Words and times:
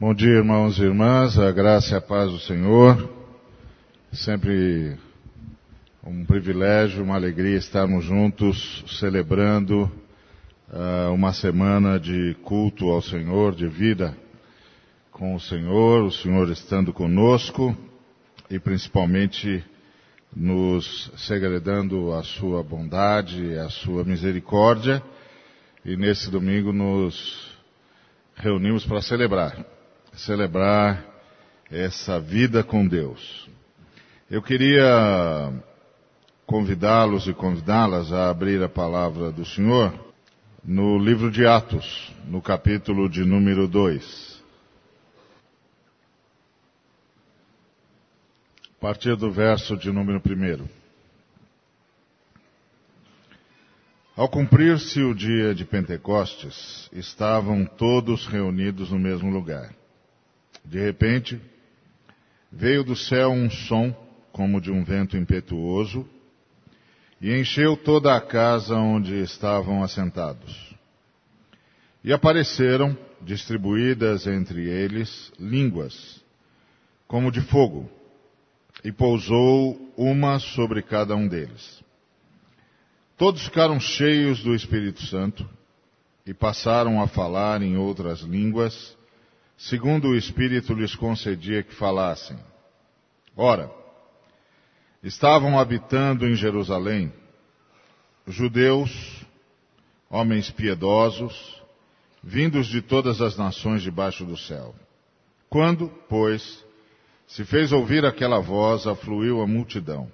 Bom 0.00 0.14
dia, 0.14 0.38
irmãos 0.38 0.78
e 0.78 0.82
irmãs, 0.82 1.38
a 1.38 1.52
graça 1.52 1.92
e 1.92 1.98
a 1.98 2.00
paz 2.00 2.30
do 2.30 2.38
Senhor. 2.38 3.06
Sempre 4.10 4.96
um 6.02 6.24
privilégio, 6.24 7.04
uma 7.04 7.16
alegria 7.16 7.58
estarmos 7.58 8.06
juntos 8.06 8.82
celebrando 8.98 9.92
uh, 10.72 11.12
uma 11.12 11.34
semana 11.34 12.00
de 12.00 12.34
culto 12.42 12.88
ao 12.88 13.02
Senhor, 13.02 13.54
de 13.54 13.68
vida 13.68 14.16
com 15.12 15.34
o 15.34 15.40
Senhor, 15.40 16.04
o 16.04 16.10
Senhor 16.10 16.48
estando 16.48 16.94
conosco 16.94 17.76
e 18.48 18.58
principalmente 18.58 19.62
nos 20.34 21.12
segredando 21.28 22.14
a 22.14 22.22
sua 22.22 22.62
bondade, 22.62 23.54
a 23.58 23.68
sua 23.68 24.02
misericórdia. 24.02 25.02
E 25.84 25.94
nesse 25.94 26.30
domingo 26.30 26.72
nos 26.72 27.54
reunimos 28.34 28.86
para 28.86 29.02
celebrar 29.02 29.78
celebrar 30.14 31.04
essa 31.70 32.18
vida 32.18 32.62
com 32.64 32.86
Deus. 32.86 33.48
Eu 34.30 34.42
queria 34.42 35.52
convidá-los 36.46 37.26
e 37.28 37.32
convidá-las 37.32 38.12
a 38.12 38.28
abrir 38.28 38.62
a 38.62 38.68
palavra 38.68 39.30
do 39.30 39.44
Senhor 39.44 39.92
no 40.64 40.98
livro 40.98 41.30
de 41.30 41.46
Atos, 41.46 42.12
no 42.26 42.42
capítulo 42.42 43.08
de 43.08 43.24
número 43.24 43.66
2. 43.66 44.42
A 48.76 48.80
partir 48.80 49.14
do 49.14 49.30
verso 49.30 49.76
de 49.76 49.92
número 49.92 50.20
1. 50.24 50.68
Ao 54.16 54.28
cumprir-se 54.28 55.02
o 55.02 55.14
dia 55.14 55.54
de 55.54 55.64
Pentecostes, 55.64 56.90
estavam 56.92 57.64
todos 57.64 58.26
reunidos 58.26 58.90
no 58.90 58.98
mesmo 58.98 59.30
lugar. 59.30 59.79
De 60.64 60.78
repente, 60.78 61.40
veio 62.50 62.84
do 62.84 62.96
céu 62.96 63.30
um 63.30 63.50
som 63.50 63.94
como 64.32 64.60
de 64.60 64.70
um 64.70 64.84
vento 64.84 65.16
impetuoso 65.16 66.08
e 67.20 67.38
encheu 67.38 67.76
toda 67.76 68.16
a 68.16 68.20
casa 68.20 68.74
onde 68.76 69.14
estavam 69.20 69.82
assentados. 69.82 70.74
E 72.02 72.12
apareceram, 72.12 72.96
distribuídas 73.20 74.26
entre 74.26 74.66
eles, 74.66 75.30
línguas, 75.38 76.24
como 77.06 77.30
de 77.30 77.42
fogo, 77.42 77.90
e 78.82 78.90
pousou 78.90 79.92
uma 79.96 80.38
sobre 80.38 80.80
cada 80.80 81.14
um 81.14 81.28
deles. 81.28 81.84
Todos 83.18 83.44
ficaram 83.44 83.78
cheios 83.78 84.42
do 84.42 84.54
Espírito 84.54 85.02
Santo 85.02 85.46
e 86.24 86.32
passaram 86.32 87.02
a 87.02 87.06
falar 87.06 87.60
em 87.60 87.76
outras 87.76 88.20
línguas 88.20 88.96
segundo 89.60 90.08
o 90.08 90.16
Espírito 90.16 90.72
lhes 90.72 90.94
concedia 90.94 91.62
que 91.62 91.74
falassem. 91.74 92.38
Ora, 93.36 93.70
estavam 95.02 95.58
habitando 95.58 96.26
em 96.26 96.34
Jerusalém 96.34 97.12
judeus, 98.26 98.90
homens 100.08 100.50
piedosos, 100.50 101.60
vindos 102.22 102.68
de 102.68 102.80
todas 102.80 103.20
as 103.20 103.36
nações 103.36 103.82
debaixo 103.82 104.24
do 104.24 104.36
céu. 104.36 104.74
Quando, 105.50 105.88
pois, 106.08 106.64
se 107.26 107.44
fez 107.44 107.70
ouvir 107.70 108.06
aquela 108.06 108.40
voz, 108.40 108.86
afluiu 108.86 109.42
a 109.42 109.46
multidão, 109.46 110.10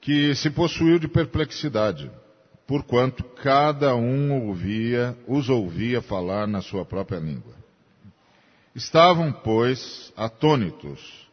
que 0.00 0.34
se 0.36 0.50
possuiu 0.50 1.00
de 1.00 1.08
perplexidade, 1.08 2.08
porquanto 2.64 3.24
cada 3.24 3.96
um 3.96 4.46
ouvia, 4.46 5.18
os 5.26 5.48
ouvia 5.48 6.00
falar 6.00 6.46
na 6.46 6.60
sua 6.60 6.84
própria 6.84 7.18
língua. 7.18 7.59
Estavam, 8.80 9.30
pois, 9.30 10.10
atônitos 10.16 11.28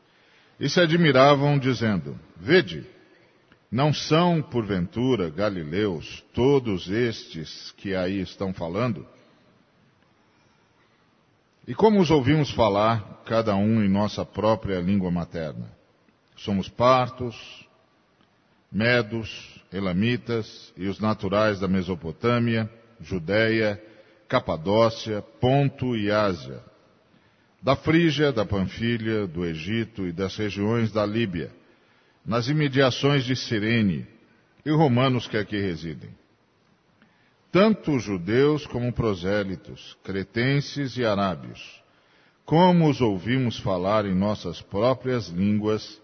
e 0.59 0.69
se 0.69 0.81
admiravam, 0.81 1.57
dizendo: 1.57 2.19
Vede, 2.35 2.85
não 3.71 3.93
são, 3.93 4.41
porventura, 4.41 5.29
galileus 5.29 6.21
todos 6.33 6.89
estes 6.89 7.71
que 7.77 7.95
aí 7.95 8.19
estão 8.19 8.53
falando? 8.53 9.07
E 11.65 11.73
como 11.73 12.01
os 12.01 12.11
ouvimos 12.11 12.51
falar, 12.51 13.23
cada 13.25 13.55
um 13.55 13.81
em 13.81 13.87
nossa 13.87 14.25
própria 14.25 14.81
língua 14.81 15.09
materna? 15.09 15.71
Somos 16.35 16.67
partos, 16.67 17.65
medos, 18.69 19.63
elamitas 19.71 20.73
e 20.75 20.85
os 20.89 20.99
naturais 20.99 21.61
da 21.61 21.67
Mesopotâmia, 21.69 22.69
Judéia, 22.99 23.81
Capadócia, 24.27 25.21
Ponto 25.39 25.95
e 25.95 26.11
Ásia 26.11 26.61
da 27.61 27.75
Frígia, 27.75 28.31
da 28.31 28.45
Panfilha, 28.45 29.27
do 29.27 29.45
Egito 29.45 30.07
e 30.07 30.11
das 30.11 30.35
regiões 30.35 30.91
da 30.91 31.05
Líbia, 31.05 31.51
nas 32.25 32.47
imediações 32.47 33.23
de 33.23 33.35
Cirene, 33.35 34.05
e 34.65 34.71
romanos 34.71 35.27
que 35.27 35.37
aqui 35.37 35.57
residem. 35.57 36.09
Tanto 37.51 37.97
judeus 37.99 38.65
como 38.67 38.91
prosélitos, 38.91 39.97
cretenses 40.03 40.97
e 40.97 41.05
arábios, 41.05 41.81
como 42.45 42.89
os 42.89 43.01
ouvimos 43.01 43.57
falar 43.59 44.05
em 44.05 44.13
nossas 44.13 44.61
próprias 44.61 45.27
línguas 45.27 46.01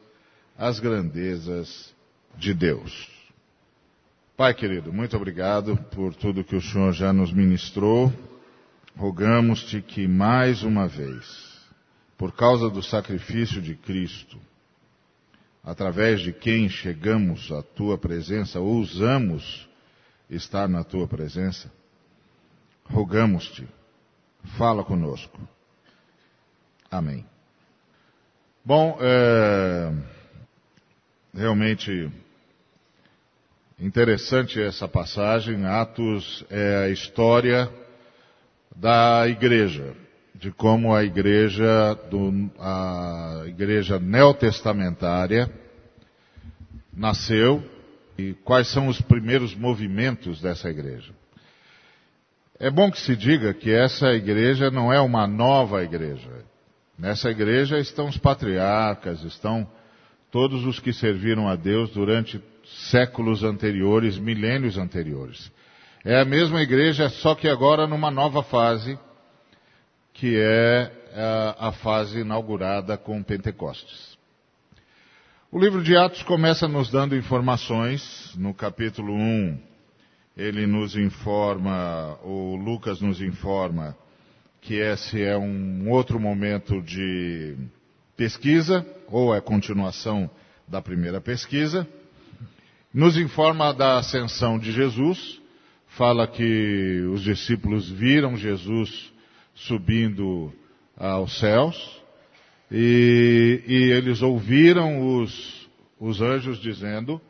as 0.57 0.79
grandezas 0.79 1.93
de 2.37 2.53
Deus. 2.53 3.09
Pai 4.35 4.53
querido, 4.53 4.91
muito 4.91 5.15
obrigado 5.15 5.77
por 5.93 6.15
tudo 6.15 6.43
que 6.43 6.55
o 6.55 6.61
Senhor 6.61 6.93
já 6.93 7.13
nos 7.13 7.31
ministrou 7.31 8.11
rogamos-te 8.95 9.81
que 9.81 10.07
mais 10.07 10.63
uma 10.63 10.87
vez, 10.87 11.25
por 12.23 12.31
causa 12.31 12.69
do 12.69 12.81
sacrifício 12.81 13.61
de 13.61 13.75
Cristo, 13.75 14.39
através 15.61 16.21
de 16.21 16.31
quem 16.31 16.69
chegamos 16.69 17.51
à 17.51 17.61
tua 17.61 17.97
presença, 17.97 18.61
ousamos 18.61 19.67
estar 20.29 20.69
na 20.69 20.85
tua 20.85 21.05
presença, 21.05 21.69
rogamos-te, 22.85 23.67
fala 24.57 24.85
conosco. 24.85 25.37
Amém. 26.89 27.25
Bom, 28.63 28.97
é, 29.01 29.91
realmente 31.33 32.09
interessante 33.77 34.61
essa 34.61 34.87
passagem. 34.87 35.65
Atos 35.65 36.45
é 36.49 36.85
a 36.85 36.89
história 36.89 37.69
da 38.73 39.27
igreja, 39.27 39.93
de 40.35 40.51
como 40.51 40.93
a 40.93 41.03
igreja, 41.03 41.93
do, 42.09 42.51
a 42.59 43.43
igreja 43.45 43.99
neotestamentária 43.99 45.49
nasceu 46.95 47.63
e 48.17 48.33
quais 48.43 48.67
são 48.67 48.87
os 48.87 49.01
primeiros 49.01 49.55
movimentos 49.55 50.41
dessa 50.41 50.69
igreja. 50.69 51.13
É 52.59 52.69
bom 52.69 52.91
que 52.91 52.99
se 52.99 53.15
diga 53.15 53.53
que 53.53 53.71
essa 53.71 54.13
igreja 54.13 54.69
não 54.69 54.93
é 54.93 54.99
uma 54.99 55.27
nova 55.27 55.83
igreja. 55.83 56.29
Nessa 56.97 57.29
igreja 57.29 57.79
estão 57.79 58.07
os 58.07 58.17
patriarcas, 58.17 59.23
estão 59.23 59.67
todos 60.31 60.63
os 60.65 60.79
que 60.79 60.93
serviram 60.93 61.47
a 61.47 61.55
Deus 61.55 61.89
durante 61.91 62.41
séculos 62.89 63.43
anteriores, 63.43 64.17
milênios 64.17 64.77
anteriores. 64.77 65.51
É 66.05 66.19
a 66.19 66.25
mesma 66.25 66.61
igreja, 66.61 67.09
só 67.09 67.33
que 67.35 67.47
agora 67.47 67.87
numa 67.87 68.11
nova 68.11 68.43
fase, 68.43 68.97
que 70.13 70.37
é 70.37 70.91
a, 71.59 71.71
fase 71.71 72.19
inaugurada 72.19 72.97
com 72.97 73.21
Pentecostes. 73.23 74.17
O 75.51 75.59
livro 75.59 75.83
de 75.83 75.95
Atos 75.97 76.23
começa 76.23 76.67
nos 76.67 76.89
dando 76.89 77.15
informações. 77.15 78.33
No 78.35 78.53
capítulo 78.53 79.13
1, 79.13 79.59
ele 80.37 80.65
nos 80.65 80.95
informa, 80.95 82.17
o 82.23 82.55
Lucas 82.55 83.01
nos 83.01 83.21
informa, 83.21 83.95
que 84.61 84.75
esse 84.75 85.21
é 85.21 85.37
um 85.37 85.89
outro 85.89 86.19
momento 86.19 86.81
de 86.81 87.55
pesquisa, 88.15 88.85
ou 89.07 89.35
é 89.35 89.41
continuação 89.41 90.29
da 90.67 90.81
primeira 90.81 91.19
pesquisa. 91.19 91.87
Nos 92.93 93.17
informa 93.17 93.73
da 93.73 93.97
ascensão 93.97 94.57
de 94.57 94.71
Jesus, 94.71 95.41
fala 95.87 96.27
que 96.27 97.01
os 97.11 97.21
discípulos 97.21 97.89
viram 97.89 98.37
Jesus 98.37 99.12
subindo 99.53 100.53
aos 100.97 101.39
céus 101.39 102.01
e, 102.71 103.63
e 103.67 103.91
eles 103.91 104.21
ouviram 104.21 105.17
os, 105.17 105.69
os 105.99 106.21
anjos 106.21 106.59
dizendo 106.59 107.21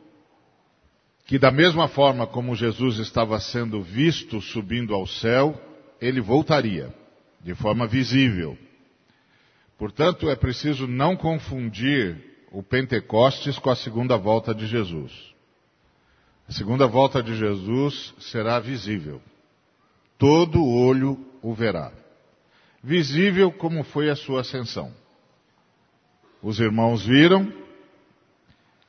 que 1.26 1.38
da 1.38 1.50
mesma 1.50 1.88
forma 1.88 2.26
como 2.26 2.54
Jesus 2.54 2.98
estava 2.98 3.38
sendo 3.40 3.82
visto 3.82 4.40
subindo 4.40 4.94
ao 4.94 5.06
céu, 5.06 5.58
ele 6.00 6.20
voltaria 6.20 6.94
de 7.42 7.54
forma 7.54 7.86
visível. 7.86 8.58
Portanto, 9.78 10.30
é 10.30 10.36
preciso 10.36 10.86
não 10.86 11.16
confundir 11.16 12.16
o 12.52 12.62
Pentecostes 12.62 13.58
com 13.58 13.70
a 13.70 13.76
segunda 13.76 14.16
volta 14.16 14.54
de 14.54 14.66
Jesus. 14.66 15.12
A 16.48 16.52
segunda 16.52 16.86
volta 16.86 17.22
de 17.22 17.34
Jesus 17.36 18.14
será 18.18 18.60
visível. 18.60 19.20
Todo 20.18 20.64
olho 20.64 21.18
o 21.42 21.54
verá. 21.54 21.92
Visível 22.84 23.50
como 23.50 23.82
foi 23.82 24.10
a 24.10 24.14
sua 24.14 24.42
ascensão. 24.42 24.92
Os 26.42 26.60
irmãos 26.60 27.04
viram 27.06 27.50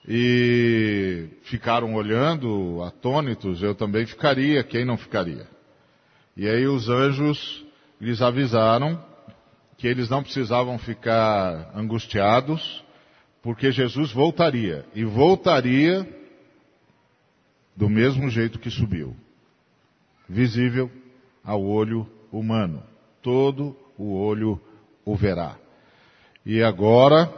e 0.06 1.30
ficaram 1.44 1.95
olhando, 1.95 2.83
atônitos, 2.83 3.63
eu 3.63 3.74
também 3.74 4.06
ficaria, 4.06 4.62
quem 4.63 4.83
não 4.83 4.97
ficaria? 4.97 5.47
E 6.36 6.47
aí 6.47 6.68
os 6.68 6.89
anjos 6.89 7.65
lhes 8.00 8.21
avisaram 8.21 9.01
que 9.77 9.88
eles 9.88 10.09
não 10.09 10.21
precisavam 10.21 10.77
ficar 10.77 11.71
angustiados, 11.74 12.83
porque 13.42 13.71
Jesus 13.71 14.12
voltaria. 14.12 14.86
E 14.94 15.06
voltaria 15.06 16.07
do 17.75 17.89
mesmo 17.89 18.30
jeito 18.30 18.59
que 18.59 18.69
subiu. 18.69 19.15
Visível 20.27 20.92
ao 21.44 21.63
olho 21.63 22.09
humano. 22.31 22.83
Todo 23.21 23.85
o 23.97 24.13
olho 24.15 24.59
o 25.03 25.15
verá. 25.15 25.57
E 26.45 26.62
agora, 26.62 27.31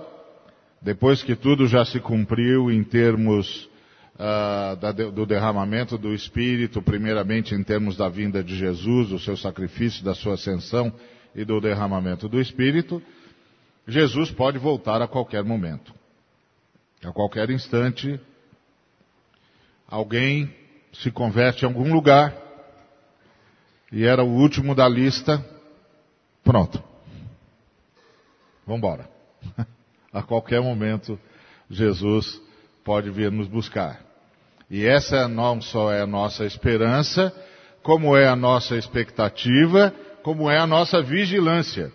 depois 0.81 1.23
que 1.23 1.35
tudo 1.35 1.67
já 1.67 1.85
se 1.85 1.99
cumpriu 1.99 2.71
em 2.71 2.83
termos 2.83 3.69
uh, 4.15 4.75
da, 4.77 4.91
do 4.91 5.25
derramamento 5.25 5.97
do 5.97 6.13
Espírito, 6.13 6.81
primeiramente 6.81 7.55
em 7.55 7.63
termos 7.63 7.95
da 7.95 8.09
vinda 8.09 8.43
de 8.43 8.55
Jesus, 8.55 9.09
do 9.09 9.19
seu 9.19 9.37
sacrifício, 9.37 10.03
da 10.03 10.13
sua 10.13 10.33
ascensão 10.33 10.91
e 11.35 11.45
do 11.45 11.61
derramamento 11.61 12.27
do 12.27 12.39
Espírito, 12.39 13.01
Jesus 13.87 14.31
pode 14.31 14.57
voltar 14.57 15.01
a 15.01 15.07
qualquer 15.07 15.43
momento. 15.43 15.93
A 17.03 17.11
qualquer 17.11 17.49
instante, 17.49 18.19
alguém 19.87 20.53
se 20.91 21.11
converte 21.11 21.63
em 21.63 21.67
algum 21.67 21.93
lugar 21.93 22.35
e 23.91 24.03
era 24.03 24.23
o 24.23 24.27
último 24.27 24.75
da 24.75 24.87
lista, 24.89 25.43
pronto. 26.47 26.81
Vamos 28.65 28.79
embora. 28.79 29.09
A 30.13 30.23
qualquer 30.23 30.61
momento, 30.61 31.19
Jesus 31.69 32.41
pode 32.85 33.09
vir 33.11 33.29
nos 33.29 33.47
buscar. 33.47 33.99
E 34.69 34.85
essa 34.85 35.27
não 35.27 35.61
só 35.61 35.91
é 35.91 36.01
a 36.01 36.07
nossa 36.07 36.45
esperança, 36.45 37.33
como 37.83 38.15
é 38.15 38.27
a 38.27 38.35
nossa 38.35 38.75
expectativa, 38.77 39.93
como 40.23 40.49
é 40.49 40.57
a 40.57 40.65
nossa 40.65 41.01
vigilância. 41.01 41.91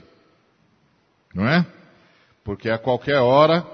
Não 1.34 1.48
é? 1.48 1.66
Porque 2.44 2.68
a 2.68 2.78
qualquer 2.78 3.18
hora, 3.18 3.66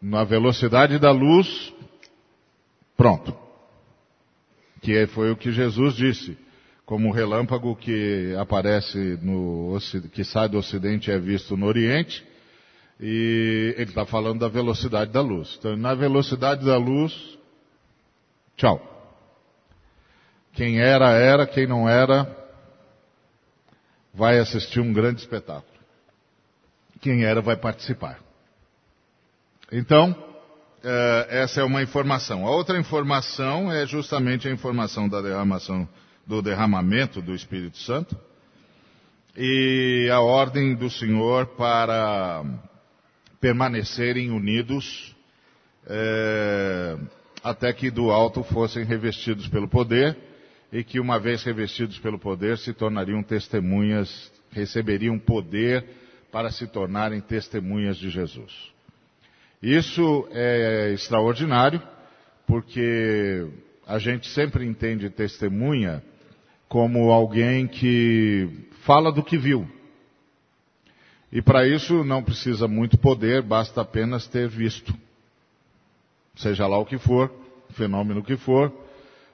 na 0.00 0.22
velocidade 0.24 0.98
da 0.98 1.10
luz, 1.10 1.72
pronto. 2.96 3.36
Que 4.82 5.06
foi 5.08 5.30
o 5.30 5.36
que 5.36 5.50
Jesus 5.50 5.94
disse. 5.94 6.38
Como 6.90 7.10
o 7.10 7.12
relâmpago 7.12 7.76
que 7.76 8.34
aparece 8.36 8.98
no, 9.22 9.78
que 10.12 10.24
sai 10.24 10.48
do 10.48 10.58
ocidente 10.58 11.08
é 11.08 11.16
visto 11.20 11.56
no 11.56 11.66
oriente, 11.66 12.26
e 12.98 13.76
ele 13.78 13.90
está 13.90 14.04
falando 14.04 14.40
da 14.40 14.48
velocidade 14.48 15.12
da 15.12 15.20
luz. 15.20 15.54
Então, 15.56 15.76
na 15.76 15.94
velocidade 15.94 16.66
da 16.66 16.76
luz, 16.76 17.38
tchau. 18.56 18.82
Quem 20.52 20.80
era, 20.80 21.12
era, 21.12 21.46
quem 21.46 21.64
não 21.64 21.88
era, 21.88 22.26
vai 24.12 24.40
assistir 24.40 24.80
um 24.80 24.92
grande 24.92 25.20
espetáculo. 25.20 25.80
Quem 27.00 27.22
era, 27.22 27.40
vai 27.40 27.56
participar. 27.56 28.18
Então, 29.70 30.12
eh, 30.82 31.26
essa 31.30 31.60
é 31.60 31.64
uma 31.64 31.84
informação. 31.84 32.44
A 32.44 32.50
outra 32.50 32.76
informação 32.80 33.70
é 33.70 33.86
justamente 33.86 34.48
a 34.48 34.50
informação 34.50 35.08
da 35.08 35.22
derramação, 35.22 35.88
do 36.30 36.40
derramamento 36.40 37.20
do 37.20 37.34
Espírito 37.34 37.76
Santo 37.78 38.16
e 39.36 40.08
a 40.12 40.20
ordem 40.20 40.76
do 40.76 40.88
Senhor 40.88 41.44
para 41.56 42.44
permanecerem 43.40 44.30
unidos 44.30 45.12
é, 45.88 46.96
até 47.42 47.72
que 47.72 47.90
do 47.90 48.12
alto 48.12 48.44
fossem 48.44 48.84
revestidos 48.84 49.48
pelo 49.48 49.66
poder 49.66 50.16
e 50.72 50.84
que 50.84 51.00
uma 51.00 51.18
vez 51.18 51.42
revestidos 51.42 51.98
pelo 51.98 52.16
poder 52.16 52.58
se 52.58 52.72
tornariam 52.72 53.24
testemunhas, 53.24 54.30
receberiam 54.52 55.18
poder 55.18 55.84
para 56.30 56.52
se 56.52 56.64
tornarem 56.68 57.20
testemunhas 57.20 57.96
de 57.96 58.08
Jesus. 58.08 58.52
Isso 59.60 60.28
é 60.30 60.92
extraordinário, 60.92 61.82
porque 62.46 63.48
a 63.84 63.98
gente 63.98 64.28
sempre 64.28 64.64
entende 64.64 65.10
testemunha 65.10 66.04
como 66.70 67.10
alguém 67.10 67.66
que 67.66 68.48
fala 68.84 69.10
do 69.10 69.24
que 69.24 69.36
viu. 69.36 69.68
E 71.32 71.42
para 71.42 71.66
isso 71.66 72.04
não 72.04 72.22
precisa 72.22 72.68
muito 72.68 72.96
poder, 72.96 73.42
basta 73.42 73.80
apenas 73.80 74.28
ter 74.28 74.48
visto. 74.48 74.94
Seja 76.36 76.68
lá 76.68 76.78
o 76.78 76.86
que 76.86 76.96
for, 76.96 77.28
fenômeno 77.70 78.22
que 78.22 78.36
for, 78.36 78.72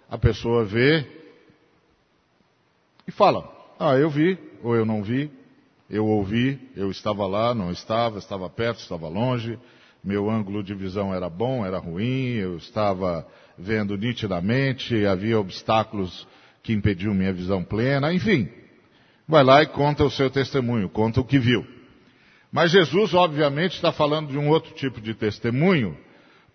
a 0.09 0.17
pessoa 0.17 0.65
vê 0.65 1.07
e 3.07 3.13
fala: 3.13 3.47
Ah, 3.79 3.97
eu 3.97 4.09
vi, 4.09 4.39
ou 4.63 4.75
eu 4.75 4.87
não 4.87 5.03
vi, 5.03 5.31
eu 5.91 6.07
ouvi, 6.07 6.59
eu 6.75 6.91
estava 6.91 7.27
lá, 7.27 7.55
não 7.55 7.71
estava, 7.71 8.19
estava 8.19 8.49
perto, 8.49 8.79
estava 8.79 9.09
longe, 9.09 9.59
meu 10.03 10.31
ângulo 10.31 10.65
de 10.65 10.75
visão 10.75 11.13
era 11.15 11.29
bom, 11.29 11.67
era 11.67 11.79
ruim, 11.79 12.37
eu 12.37 12.57
estava 12.57 13.27
vendo 13.59 13.95
nitidamente, 13.95 15.05
havia 15.05 15.39
obstáculos 15.39 16.27
que 16.67 16.73
impediam 16.73 17.15
minha 17.15 17.33
visão 17.33 17.63
plena, 17.63 18.13
enfim. 18.13 18.49
Vai 19.27 19.45
lá 19.45 19.63
e 19.63 19.67
conta 19.67 20.03
o 20.03 20.11
seu 20.11 20.29
testemunho, 20.29 20.89
conta 20.89 21.21
o 21.21 21.25
que 21.25 21.39
viu. 21.39 21.65
Mas 22.51 22.73
Jesus, 22.73 23.15
obviamente, 23.15 23.77
está 23.77 23.93
falando 23.93 24.31
de 24.31 24.39
um 24.39 24.49
outro 24.49 24.75
tipo 24.75 25.01
de 25.01 25.15
testemunho, 25.15 25.97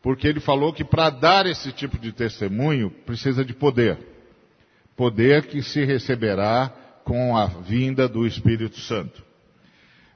porque 0.02 0.28
ele 0.28 0.42
falou 0.42 0.74
que 0.74 0.84
para 0.84 1.10
dar 1.10 1.46
esse 1.46 1.72
tipo 1.72 1.98
de 1.98 2.12
testemunho 2.12 2.92
precisa 3.06 3.46
de 3.46 3.54
poder. 3.54 3.98
Poder 4.98 5.48
que 5.48 5.64
se 5.64 5.86
receberá 5.86 6.70
com 7.06 7.38
a 7.38 7.46
vinda 7.46 8.08
do 8.08 8.28
Espírito 8.28 8.80
Santo. 8.82 9.24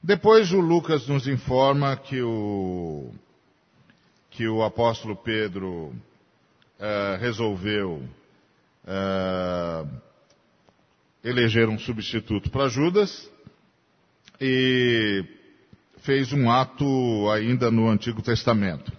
Depois 0.04 0.52
o 0.52 0.60
Lucas 0.60 1.08
nos 1.08 1.26
informa 1.26 1.96
que 1.96 2.22
o, 2.22 3.12
que 4.30 4.46
o 4.46 4.62
apóstolo 4.62 5.16
Pedro 5.16 5.94
uh, 6.80 7.18
resolveu 7.20 8.04
uh, 8.86 9.88
eleger 11.24 11.68
um 11.70 11.78
substituto 11.80 12.50
para 12.50 12.70
Judas 12.70 13.30
e 14.40 15.24
fez 16.00 16.32
um 16.32 16.50
ato 16.50 17.30
ainda 17.32 17.72
no 17.72 17.90
Antigo 17.90 18.22
Testamento. 18.22 18.92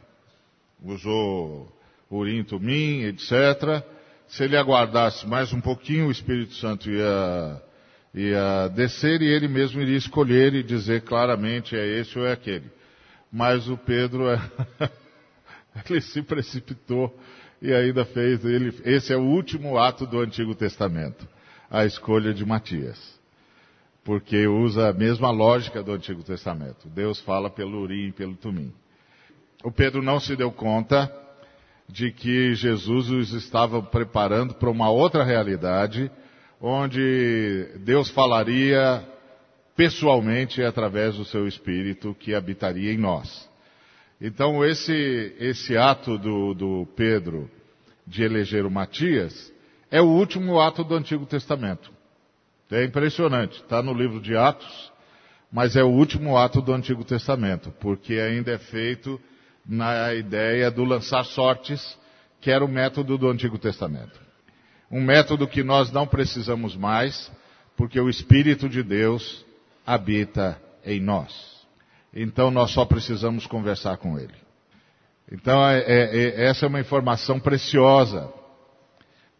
Usou 0.82 1.72
Urim, 2.10 2.42
Tumim, 2.44 3.02
etc. 3.02 3.84
Se 4.28 4.44
ele 4.44 4.56
aguardasse 4.56 5.26
mais 5.26 5.52
um 5.52 5.60
pouquinho, 5.60 6.08
o 6.08 6.10
Espírito 6.10 6.54
Santo 6.54 6.90
ia, 6.90 7.62
ia 8.12 8.68
descer 8.68 9.22
e 9.22 9.26
ele 9.26 9.46
mesmo 9.46 9.80
iria 9.80 9.96
escolher 9.96 10.54
e 10.54 10.62
dizer 10.62 11.02
claramente 11.02 11.76
é 11.76 12.00
esse 12.00 12.18
ou 12.18 12.26
é 12.26 12.32
aquele. 12.32 12.70
Mas 13.32 13.68
o 13.68 13.76
Pedro, 13.76 14.24
ele 15.88 16.00
se 16.00 16.22
precipitou 16.22 17.16
e 17.60 17.72
ainda 17.72 18.04
fez, 18.04 18.44
ele, 18.44 18.74
esse 18.84 19.12
é 19.12 19.16
o 19.16 19.22
último 19.22 19.78
ato 19.78 20.06
do 20.06 20.20
Antigo 20.20 20.54
Testamento, 20.54 21.26
a 21.70 21.84
escolha 21.84 22.32
de 22.32 22.44
Matias 22.44 23.16
porque 24.06 24.46
usa 24.46 24.90
a 24.90 24.92
mesma 24.92 25.32
lógica 25.32 25.82
do 25.82 25.90
Antigo 25.90 26.22
Testamento. 26.22 26.88
Deus 26.88 27.20
fala 27.22 27.50
pelo 27.50 27.82
Urim 27.82 28.06
e 28.06 28.12
pelo 28.12 28.36
Tumim. 28.36 28.72
O 29.64 29.72
Pedro 29.72 30.00
não 30.00 30.20
se 30.20 30.36
deu 30.36 30.52
conta 30.52 31.12
de 31.88 32.12
que 32.12 32.54
Jesus 32.54 33.10
os 33.10 33.32
estava 33.32 33.82
preparando 33.82 34.54
para 34.54 34.70
uma 34.70 34.88
outra 34.88 35.24
realidade, 35.24 36.08
onde 36.60 37.68
Deus 37.80 38.08
falaria 38.10 39.04
pessoalmente 39.74 40.62
através 40.62 41.16
do 41.16 41.24
seu 41.24 41.48
Espírito 41.48 42.14
que 42.14 42.32
habitaria 42.32 42.92
em 42.92 42.98
nós. 42.98 43.50
Então 44.20 44.64
esse, 44.64 45.36
esse 45.38 45.76
ato 45.76 46.16
do, 46.16 46.54
do 46.54 46.88
Pedro 46.96 47.50
de 48.06 48.22
eleger 48.22 48.64
o 48.64 48.70
Matias 48.70 49.52
é 49.90 50.00
o 50.00 50.06
último 50.06 50.60
ato 50.60 50.82
do 50.82 50.94
Antigo 50.94 51.26
Testamento. 51.26 51.90
É 52.70 52.84
impressionante, 52.84 53.62
está 53.62 53.82
no 53.82 53.94
livro 53.94 54.20
de 54.20 54.36
Atos, 54.36 54.92
mas 55.52 55.76
é 55.76 55.84
o 55.84 55.88
último 55.88 56.36
ato 56.36 56.60
do 56.60 56.72
Antigo 56.72 57.04
Testamento, 57.04 57.72
porque 57.78 58.14
ainda 58.14 58.52
é 58.52 58.58
feito 58.58 59.20
na 59.64 60.12
ideia 60.14 60.70
do 60.70 60.84
lançar 60.84 61.24
sortes, 61.24 61.96
que 62.40 62.50
era 62.50 62.64
o 62.64 62.68
método 62.68 63.16
do 63.16 63.28
Antigo 63.28 63.58
Testamento. 63.58 64.20
Um 64.90 65.00
método 65.00 65.46
que 65.46 65.62
nós 65.62 65.90
não 65.92 66.06
precisamos 66.06 66.76
mais, 66.76 67.30
porque 67.76 68.00
o 68.00 68.08
Espírito 68.08 68.68
de 68.68 68.82
Deus 68.82 69.44
habita 69.84 70.60
em 70.84 71.00
nós. 71.00 71.55
Então 72.18 72.50
nós 72.50 72.70
só 72.70 72.86
precisamos 72.86 73.46
conversar 73.46 73.98
com 73.98 74.18
Ele. 74.18 74.32
Então 75.30 75.62
é, 75.68 75.80
é, 75.80 76.16
é 76.16 76.44
essa 76.46 76.64
é 76.64 76.68
uma 76.68 76.80
informação 76.80 77.38
preciosa 77.38 78.32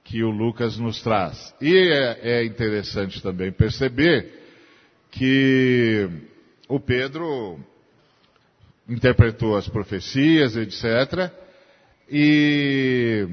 que 0.04 0.23
o 0.23 0.28
Lucas 0.28 0.76
nos 0.76 1.00
traz. 1.00 1.54
E 1.59 1.75
é, 1.75 2.40
é 2.40 2.45
interessante 2.45 3.23
também 3.23 3.50
perceber 3.50 4.30
que 5.11 6.06
o 6.68 6.78
Pedro 6.78 7.59
interpretou 8.87 9.56
as 9.56 9.66
profecias, 9.66 10.54
etc., 10.54 11.33
e, 12.09 13.26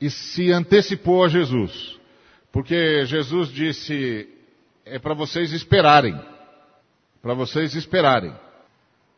e 0.00 0.08
se 0.08 0.50
antecipou 0.52 1.24
a 1.24 1.28
Jesus. 1.28 1.98
Porque 2.52 3.04
Jesus 3.06 3.48
disse: 3.50 4.28
é 4.86 5.00
para 5.00 5.14
vocês 5.14 5.52
esperarem. 5.52 6.18
Para 7.20 7.34
vocês 7.34 7.74
esperarem. 7.74 8.32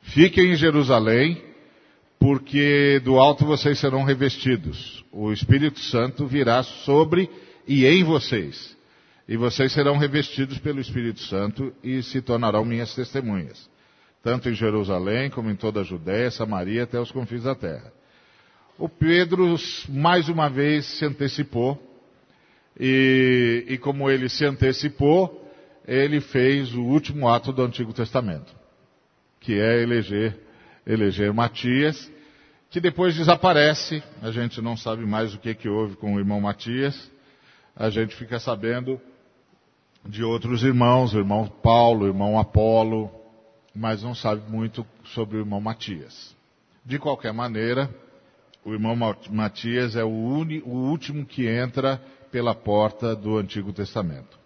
Fiquem 0.04 0.52
em 0.52 0.56
Jerusalém, 0.56 1.42
porque 2.18 3.00
do 3.04 3.18
alto 3.18 3.44
vocês 3.44 3.78
serão 3.78 4.04
revestidos. 4.04 5.04
O 5.10 5.32
Espírito 5.32 5.80
Santo 5.80 6.26
virá 6.26 6.62
sobre 6.62 7.28
e 7.66 7.86
em 7.86 8.04
vocês. 8.04 8.76
E 9.26 9.36
vocês 9.36 9.72
serão 9.72 9.96
revestidos 9.96 10.58
pelo 10.58 10.80
Espírito 10.80 11.20
Santo 11.20 11.72
e 11.82 12.02
se 12.02 12.20
tornarão 12.20 12.64
minhas 12.64 12.94
testemunhas. 12.94 13.68
Tanto 14.22 14.48
em 14.48 14.54
Jerusalém 14.54 15.30
como 15.30 15.50
em 15.50 15.56
toda 15.56 15.80
a 15.80 15.84
Judéia, 15.84 16.30
Samaria 16.30 16.84
até 16.84 17.00
os 17.00 17.10
confins 17.10 17.42
da 17.42 17.54
terra. 17.54 17.92
O 18.78 18.88
Pedro, 18.88 19.56
mais 19.88 20.28
uma 20.28 20.48
vez, 20.48 20.84
se 20.84 21.04
antecipou. 21.04 21.80
E, 22.78 23.64
e 23.68 23.78
como 23.78 24.10
ele 24.10 24.28
se 24.28 24.44
antecipou, 24.44 25.48
ele 25.86 26.20
fez 26.20 26.74
o 26.74 26.82
último 26.82 27.28
ato 27.28 27.52
do 27.52 27.62
Antigo 27.62 27.92
Testamento, 27.92 28.54
que 29.44 29.60
é 29.60 29.82
eleger, 29.82 30.38
eleger 30.86 31.32
Matias, 31.32 32.10
que 32.70 32.80
depois 32.80 33.14
desaparece, 33.14 34.02
a 34.22 34.30
gente 34.30 34.60
não 34.62 34.74
sabe 34.74 35.04
mais 35.04 35.34
o 35.34 35.38
que, 35.38 35.54
que 35.54 35.68
houve 35.68 35.96
com 35.96 36.14
o 36.14 36.18
irmão 36.18 36.40
Matias, 36.40 37.12
a 37.76 37.90
gente 37.90 38.16
fica 38.16 38.40
sabendo 38.40 38.98
de 40.06 40.24
outros 40.24 40.62
irmãos, 40.62 41.12
o 41.12 41.18
irmão 41.18 41.46
Paulo, 41.46 42.04
o 42.04 42.08
irmão 42.08 42.38
Apolo, 42.38 43.10
mas 43.74 44.02
não 44.02 44.14
sabe 44.14 44.50
muito 44.50 44.84
sobre 45.04 45.36
o 45.36 45.40
irmão 45.40 45.60
Matias. 45.60 46.34
De 46.84 46.98
qualquer 46.98 47.32
maneira, 47.34 47.90
o 48.64 48.72
irmão 48.72 48.96
Matias 49.30 49.94
é 49.94 50.04
o, 50.04 50.08
uni, 50.08 50.62
o 50.64 50.70
último 50.70 51.26
que 51.26 51.46
entra 51.46 52.00
pela 52.32 52.54
porta 52.54 53.14
do 53.14 53.36
Antigo 53.36 53.74
Testamento. 53.74 54.38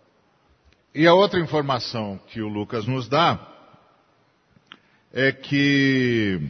E 0.93 1.07
a 1.07 1.15
outra 1.15 1.39
informação 1.39 2.19
que 2.27 2.41
o 2.41 2.49
Lucas 2.49 2.85
nos 2.87 3.09
dá 3.09 3.58
é 5.13 5.33
que 5.33 6.41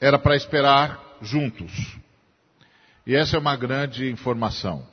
era 0.00 0.18
para 0.18 0.36
esperar 0.36 1.18
juntos. 1.22 1.98
E 3.06 3.14
essa 3.14 3.36
é 3.36 3.40
uma 3.40 3.56
grande 3.56 4.10
informação, 4.10 4.86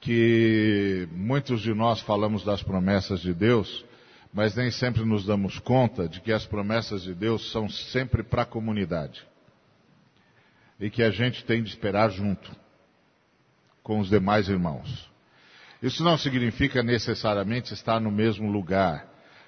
que 0.00 1.08
muitos 1.12 1.60
de 1.62 1.74
nós 1.74 2.00
falamos 2.00 2.44
das 2.44 2.62
promessas 2.62 3.20
de 3.20 3.34
Deus, 3.34 3.84
mas 4.32 4.54
nem 4.54 4.70
sempre 4.70 5.04
nos 5.04 5.24
damos 5.24 5.58
conta 5.58 6.08
de 6.08 6.20
que 6.20 6.32
as 6.32 6.46
promessas 6.46 7.02
de 7.02 7.14
Deus 7.14 7.50
são 7.50 7.68
sempre 7.68 8.22
para 8.22 8.42
a 8.42 8.46
comunidade. 8.46 9.26
E 10.78 10.90
que 10.90 11.02
a 11.02 11.10
gente 11.10 11.44
tem 11.44 11.62
de 11.62 11.70
esperar 11.70 12.10
junto 12.10 12.50
com 13.82 14.00
os 14.00 14.08
demais 14.08 14.48
irmãos. 14.48 15.10
Isso 15.82 16.02
não 16.02 16.16
significa 16.16 16.82
necessariamente 16.82 17.74
estar 17.74 18.00
no 18.00 18.10
mesmo 18.10 18.50
lugar, 18.50 19.06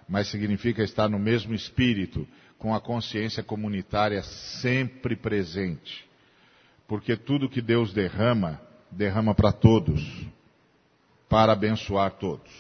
mas 0.09 0.29
significa 0.29 0.83
estar 0.83 1.09
no 1.09 1.19
mesmo 1.19 1.55
espírito, 1.55 2.29
com 2.59 2.75
a 2.75 2.81
consciência 2.81 3.43
comunitária 3.43 4.23
sempre 4.23 5.15
presente. 5.17 6.07
Porque 6.89 7.17
tudo 7.17 7.49
que 7.49 7.61
Deus 7.61 7.93
derrama, 7.93 8.61
derrama 8.91 9.35
para 9.35 9.53
todos, 9.53 10.03
para 11.29 11.53
abençoar 11.53 12.13
todos. 12.13 12.51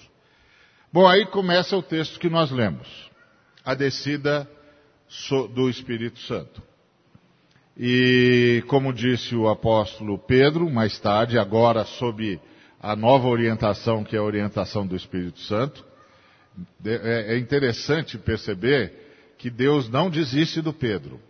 Bom, 0.92 1.06
aí 1.06 1.26
começa 1.26 1.76
o 1.76 1.82
texto 1.82 2.18
que 2.18 2.28
nós 2.28 2.50
lemos, 2.50 3.10
a 3.64 3.74
descida 3.74 4.48
do 5.54 5.68
Espírito 5.68 6.18
Santo. 6.20 6.62
E 7.78 8.64
como 8.68 8.92
disse 8.92 9.36
o 9.36 9.48
apóstolo 9.48 10.18
Pedro, 10.18 10.70
mais 10.70 10.98
tarde, 10.98 11.38
agora 11.38 11.84
sob 11.84 12.40
a 12.80 12.96
nova 12.96 13.28
orientação, 13.28 14.02
que 14.02 14.16
é 14.16 14.18
a 14.18 14.22
orientação 14.22 14.86
do 14.86 14.96
Espírito 14.96 15.40
Santo, 15.40 15.84
é, 16.84 17.34
é 17.34 17.38
interessante 17.38 18.16
perceber 18.16 19.05
que 19.38 19.50
Deus 19.50 19.88
não 19.88 20.10
desiste 20.10 20.60
do 20.60 20.72
Pedro. 20.72 21.20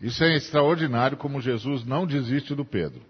Isso 0.00 0.22
é 0.22 0.34
extraordinário 0.34 1.16
como 1.16 1.40
Jesus 1.40 1.84
não 1.84 2.06
desiste 2.06 2.54
do 2.54 2.64
Pedro. 2.64 3.00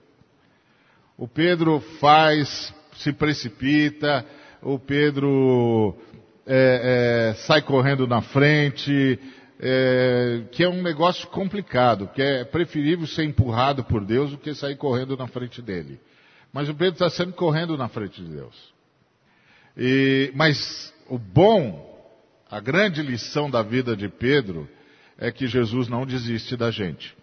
O 1.18 1.26
Pedro 1.26 1.80
faz, 2.00 2.72
se 2.96 3.12
precipita, 3.12 4.24
o 4.62 4.78
Pedro 4.78 5.96
é, 6.46 7.32
é, 7.32 7.34
sai 7.34 7.62
correndo 7.62 8.06
na 8.06 8.20
frente, 8.20 9.18
é, 9.58 10.42
que 10.52 10.62
é 10.62 10.68
um 10.68 10.82
negócio 10.82 11.26
complicado, 11.28 12.08
que 12.14 12.22
é 12.22 12.44
preferível 12.44 13.06
ser 13.06 13.24
empurrado 13.24 13.82
por 13.84 14.04
Deus 14.04 14.30
do 14.30 14.38
que 14.38 14.54
sair 14.54 14.76
correndo 14.76 15.16
na 15.16 15.26
frente 15.26 15.62
dele. 15.62 15.98
Mas 16.52 16.68
o 16.68 16.74
Pedro 16.74 16.94
está 16.94 17.10
sempre 17.10 17.34
correndo 17.34 17.76
na 17.76 17.88
frente 17.88 18.22
de 18.22 18.30
Deus. 18.30 18.74
E, 19.76 20.30
mas 20.34 20.92
o 21.08 21.18
bom, 21.18 21.95
a 22.50 22.60
grande 22.60 23.02
lição 23.02 23.50
da 23.50 23.62
vida 23.62 23.96
de 23.96 24.08
Pedro 24.08 24.68
é 25.18 25.32
que 25.32 25.46
Jesus 25.46 25.88
não 25.88 26.06
desiste 26.06 26.56
da 26.56 26.70
gente. 26.70 27.16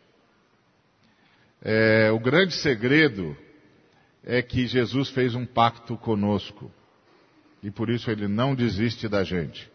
É, 1.62 2.12
o 2.12 2.20
grande 2.20 2.53
segredo 2.56 3.38
é 4.24 4.42
que 4.42 4.68
Jesus 4.68 5.10
fez 5.10 5.34
um 5.34 5.46
pacto 5.46 5.96
conosco. 5.98 6.72
E 7.62 7.72
por 7.72 7.89
isso 7.89 8.12
ele 8.12 8.27
não 8.27 8.53
desiste 8.53 9.08
da 9.08 9.24
gente. 9.24 9.72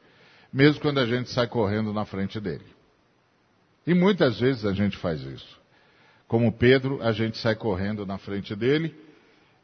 Mesmo 0.53 0.81
quando 0.81 1.01
a 1.01 1.07
gente 1.07 1.31
sai 1.31 1.47
correndo 1.47 1.93
na 1.93 2.05
frente 2.05 2.39
dele. 2.39 2.65
E 3.87 3.95
muitas 3.95 4.39
vezes 4.39 4.67
a 4.67 4.73
gente 4.75 4.99
faz 4.99 5.23
isso. 5.23 5.59
Como 6.27 6.53
Pedro, 6.53 7.03
a 7.03 7.13
gente 7.13 7.39
sai 7.39 7.55
correndo 7.55 8.05
na 8.05 8.19
frente 8.19 8.55
dele 8.55 8.95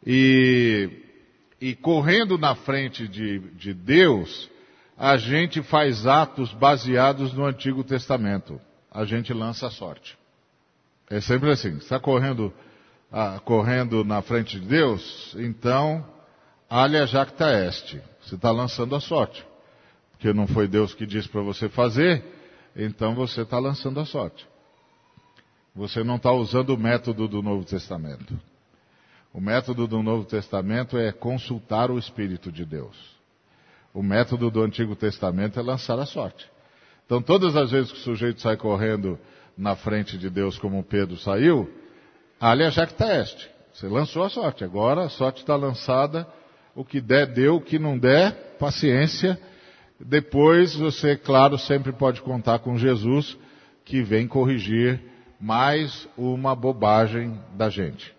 e, 0.06 0.88
e 1.60 1.74
correndo 1.74 2.38
na 2.38 2.54
frente 2.54 3.06
de, 3.06 3.38
de 3.38 3.74
Deus, 3.74 4.50
a 4.96 5.16
gente 5.16 5.62
faz 5.62 6.06
atos 6.06 6.52
baseados 6.52 7.32
no 7.32 7.44
Antigo 7.44 7.82
Testamento. 7.82 8.60
A 8.90 9.04
gente 9.04 9.32
lança 9.32 9.66
a 9.66 9.70
sorte. 9.70 10.16
É 11.10 11.20
sempre 11.20 11.50
assim. 11.50 11.76
Está 11.78 11.98
correndo, 11.98 12.52
ah, 13.10 13.40
correndo 13.44 14.04
na 14.04 14.22
frente 14.22 14.58
de 14.58 14.66
Deus, 14.66 15.34
então, 15.38 16.04
alia 16.70 17.06
jacta 17.06 17.50
est. 17.50 18.00
Você 18.22 18.36
está 18.36 18.50
lançando 18.50 18.94
a 18.94 19.00
sorte. 19.00 19.44
Porque 20.12 20.32
não 20.32 20.46
foi 20.46 20.68
Deus 20.68 20.94
que 20.94 21.04
disse 21.04 21.28
para 21.28 21.42
você 21.42 21.68
fazer, 21.68 22.24
então 22.74 23.14
você 23.14 23.42
está 23.42 23.58
lançando 23.58 24.00
a 24.00 24.06
sorte. 24.06 24.46
Você 25.74 26.04
não 26.04 26.16
está 26.16 26.32
usando 26.32 26.70
o 26.70 26.78
método 26.78 27.26
do 27.26 27.42
Novo 27.42 27.64
Testamento. 27.64 28.38
O 29.32 29.40
método 29.40 29.88
do 29.88 30.00
Novo 30.02 30.24
Testamento 30.24 30.96
é 30.96 31.10
consultar 31.10 31.90
o 31.90 31.98
Espírito 31.98 32.52
de 32.52 32.64
Deus. 32.64 32.96
O 33.94 34.02
método 34.02 34.50
do 34.50 34.60
Antigo 34.60 34.96
Testamento 34.96 35.60
é 35.60 35.62
lançar 35.62 35.96
a 36.00 36.04
sorte. 36.04 36.50
Então, 37.06 37.22
todas 37.22 37.54
as 37.54 37.70
vezes 37.70 37.92
que 37.92 37.98
o 37.98 38.02
sujeito 38.02 38.40
sai 38.40 38.56
correndo 38.56 39.16
na 39.56 39.76
frente 39.76 40.18
de 40.18 40.28
Deus, 40.28 40.58
como 40.58 40.82
Pedro 40.82 41.16
saiu, 41.16 41.72
alia 42.40 42.72
jacta 42.72 43.06
est. 43.06 43.48
Você 43.72 43.86
lançou 43.86 44.24
a 44.24 44.28
sorte. 44.28 44.64
Agora 44.64 45.04
a 45.04 45.08
sorte 45.08 45.42
está 45.42 45.54
lançada. 45.54 46.26
O 46.74 46.84
que 46.84 47.00
der, 47.00 47.26
deu. 47.26 47.56
O 47.56 47.60
que 47.60 47.78
não 47.78 47.96
der, 47.96 48.56
paciência. 48.58 49.38
Depois 50.00 50.74
você, 50.74 51.16
claro, 51.16 51.56
sempre 51.56 51.92
pode 51.92 52.20
contar 52.20 52.58
com 52.58 52.76
Jesus, 52.76 53.36
que 53.84 54.02
vem 54.02 54.26
corrigir 54.26 55.00
mais 55.40 56.08
uma 56.16 56.54
bobagem 56.54 57.40
da 57.56 57.70
gente. 57.70 58.12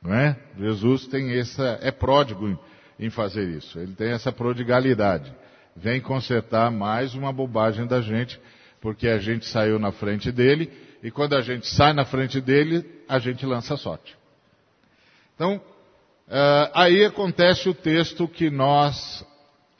Não 0.00 0.14
é? 0.14 0.36
Jesus 0.58 1.06
tem 1.08 1.36
essa, 1.38 1.78
é 1.82 1.90
pródigo 1.90 2.56
em, 3.00 3.10
fazer 3.10 3.48
isso. 3.48 3.78
Ele 3.78 3.94
tem 3.94 4.10
essa 4.10 4.30
prodigalidade. 4.30 5.32
Vem 5.74 6.00
consertar 6.00 6.70
mais 6.70 7.14
uma 7.14 7.32
bobagem 7.32 7.86
da 7.86 8.00
gente, 8.00 8.40
porque 8.80 9.08
a 9.08 9.18
gente 9.18 9.46
saiu 9.46 9.78
na 9.78 9.90
frente 9.90 10.30
dele, 10.30 10.70
e 11.02 11.10
quando 11.10 11.34
a 11.34 11.40
gente 11.40 11.66
sai 11.66 11.92
na 11.92 12.04
frente 12.04 12.40
dele, 12.40 12.84
a 13.08 13.18
gente 13.18 13.44
lança 13.46 13.76
sorte. 13.76 14.16
Então, 15.34 15.56
uh, 15.56 16.70
aí 16.74 17.04
acontece 17.04 17.68
o 17.68 17.74
texto 17.74 18.28
que 18.28 18.50
nós 18.50 19.24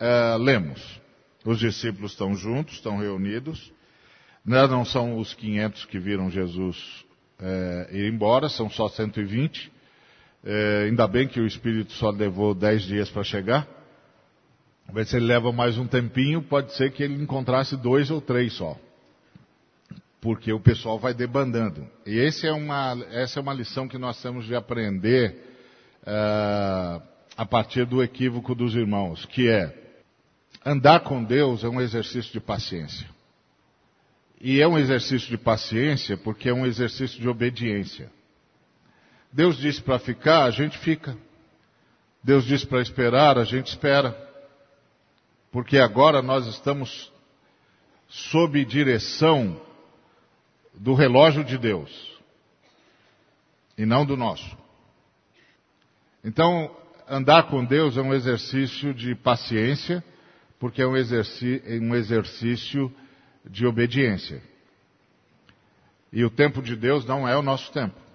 uh, 0.00 0.38
lemos. 0.38 1.00
Os 1.44 1.58
discípulos 1.58 2.12
estão 2.12 2.34
juntos, 2.34 2.74
estão 2.74 2.96
reunidos. 2.98 3.72
Não 4.44 4.84
são 4.84 5.18
os 5.18 5.34
500 5.34 5.84
que 5.84 5.98
viram 5.98 6.30
Jesus 6.30 7.04
uh, 7.40 7.94
ir 7.94 8.10
embora, 8.10 8.48
são 8.48 8.70
só 8.70 8.88
120. 8.88 9.70
É, 10.44 10.84
ainda 10.88 11.06
bem 11.06 11.28
que 11.28 11.40
o 11.40 11.46
Espírito 11.46 11.92
só 11.92 12.10
levou 12.10 12.54
dez 12.54 12.82
dias 12.82 13.10
para 13.10 13.22
chegar. 13.22 13.68
Mas 14.92 15.08
se 15.08 15.16
ele 15.16 15.26
leva 15.26 15.52
mais 15.52 15.78
um 15.78 15.86
tempinho, 15.86 16.42
pode 16.42 16.74
ser 16.74 16.90
que 16.92 17.02
ele 17.02 17.22
encontrasse 17.22 17.76
dois 17.76 18.10
ou 18.10 18.20
três 18.20 18.52
só. 18.54 18.76
Porque 20.20 20.52
o 20.52 20.60
pessoal 20.60 20.98
vai 20.98 21.14
debandando. 21.14 21.86
E 22.06 22.18
é 22.18 22.52
uma, 22.52 22.98
essa 23.10 23.38
é 23.38 23.42
uma 23.42 23.54
lição 23.54 23.86
que 23.86 23.98
nós 23.98 24.20
temos 24.20 24.46
de 24.46 24.54
aprender 24.54 25.36
uh, 26.02 27.02
a 27.36 27.46
partir 27.46 27.86
do 27.86 28.02
equívoco 28.02 28.54
dos 28.54 28.74
irmãos, 28.74 29.24
que 29.26 29.48
é 29.48 29.74
andar 30.64 31.00
com 31.00 31.22
Deus 31.22 31.64
é 31.64 31.68
um 31.68 31.80
exercício 31.80 32.32
de 32.32 32.40
paciência. 32.40 33.08
E 34.40 34.60
é 34.60 34.66
um 34.66 34.78
exercício 34.78 35.28
de 35.28 35.38
paciência 35.38 36.16
porque 36.16 36.48
é 36.48 36.54
um 36.54 36.66
exercício 36.66 37.20
de 37.20 37.28
obediência. 37.28 38.10
Deus 39.32 39.56
disse 39.56 39.80
para 39.80 39.98
ficar, 39.98 40.44
a 40.44 40.50
gente 40.50 40.78
fica. 40.78 41.16
Deus 42.22 42.44
disse 42.44 42.66
para 42.66 42.82
esperar, 42.82 43.38
a 43.38 43.44
gente 43.44 43.68
espera. 43.68 44.16
Porque 45.50 45.78
agora 45.78 46.20
nós 46.20 46.46
estamos 46.46 47.12
sob 48.08 48.64
direção 48.64 49.60
do 50.74 50.94
relógio 50.94 51.44
de 51.44 51.56
Deus 51.56 51.90
e 53.76 53.86
não 53.86 54.04
do 54.04 54.16
nosso. 54.16 54.58
Então, 56.22 56.76
andar 57.08 57.44
com 57.44 57.64
Deus 57.64 57.96
é 57.96 58.02
um 58.02 58.12
exercício 58.12 58.92
de 58.92 59.14
paciência, 59.14 60.04
porque 60.58 60.82
é 60.82 60.86
um 60.86 60.96
exercício, 60.96 62.94
de 63.42 63.66
obediência. 63.66 64.42
E 66.12 66.22
o 66.24 66.30
tempo 66.30 66.60
de 66.60 66.76
Deus 66.76 67.06
não 67.06 67.26
é 67.26 67.34
o 67.36 67.42
nosso 67.42 67.72
tempo. 67.72 68.09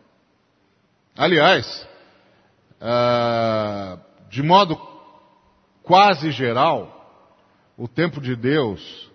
Aliás, 1.18 1.88
uh, 2.82 4.00
de 4.30 4.44
modo 4.44 4.76
quase 5.82 6.30
geral, 6.32 6.92
o 7.78 7.88
tempo 7.88 8.20
de 8.20 8.36
Deus 8.36 9.10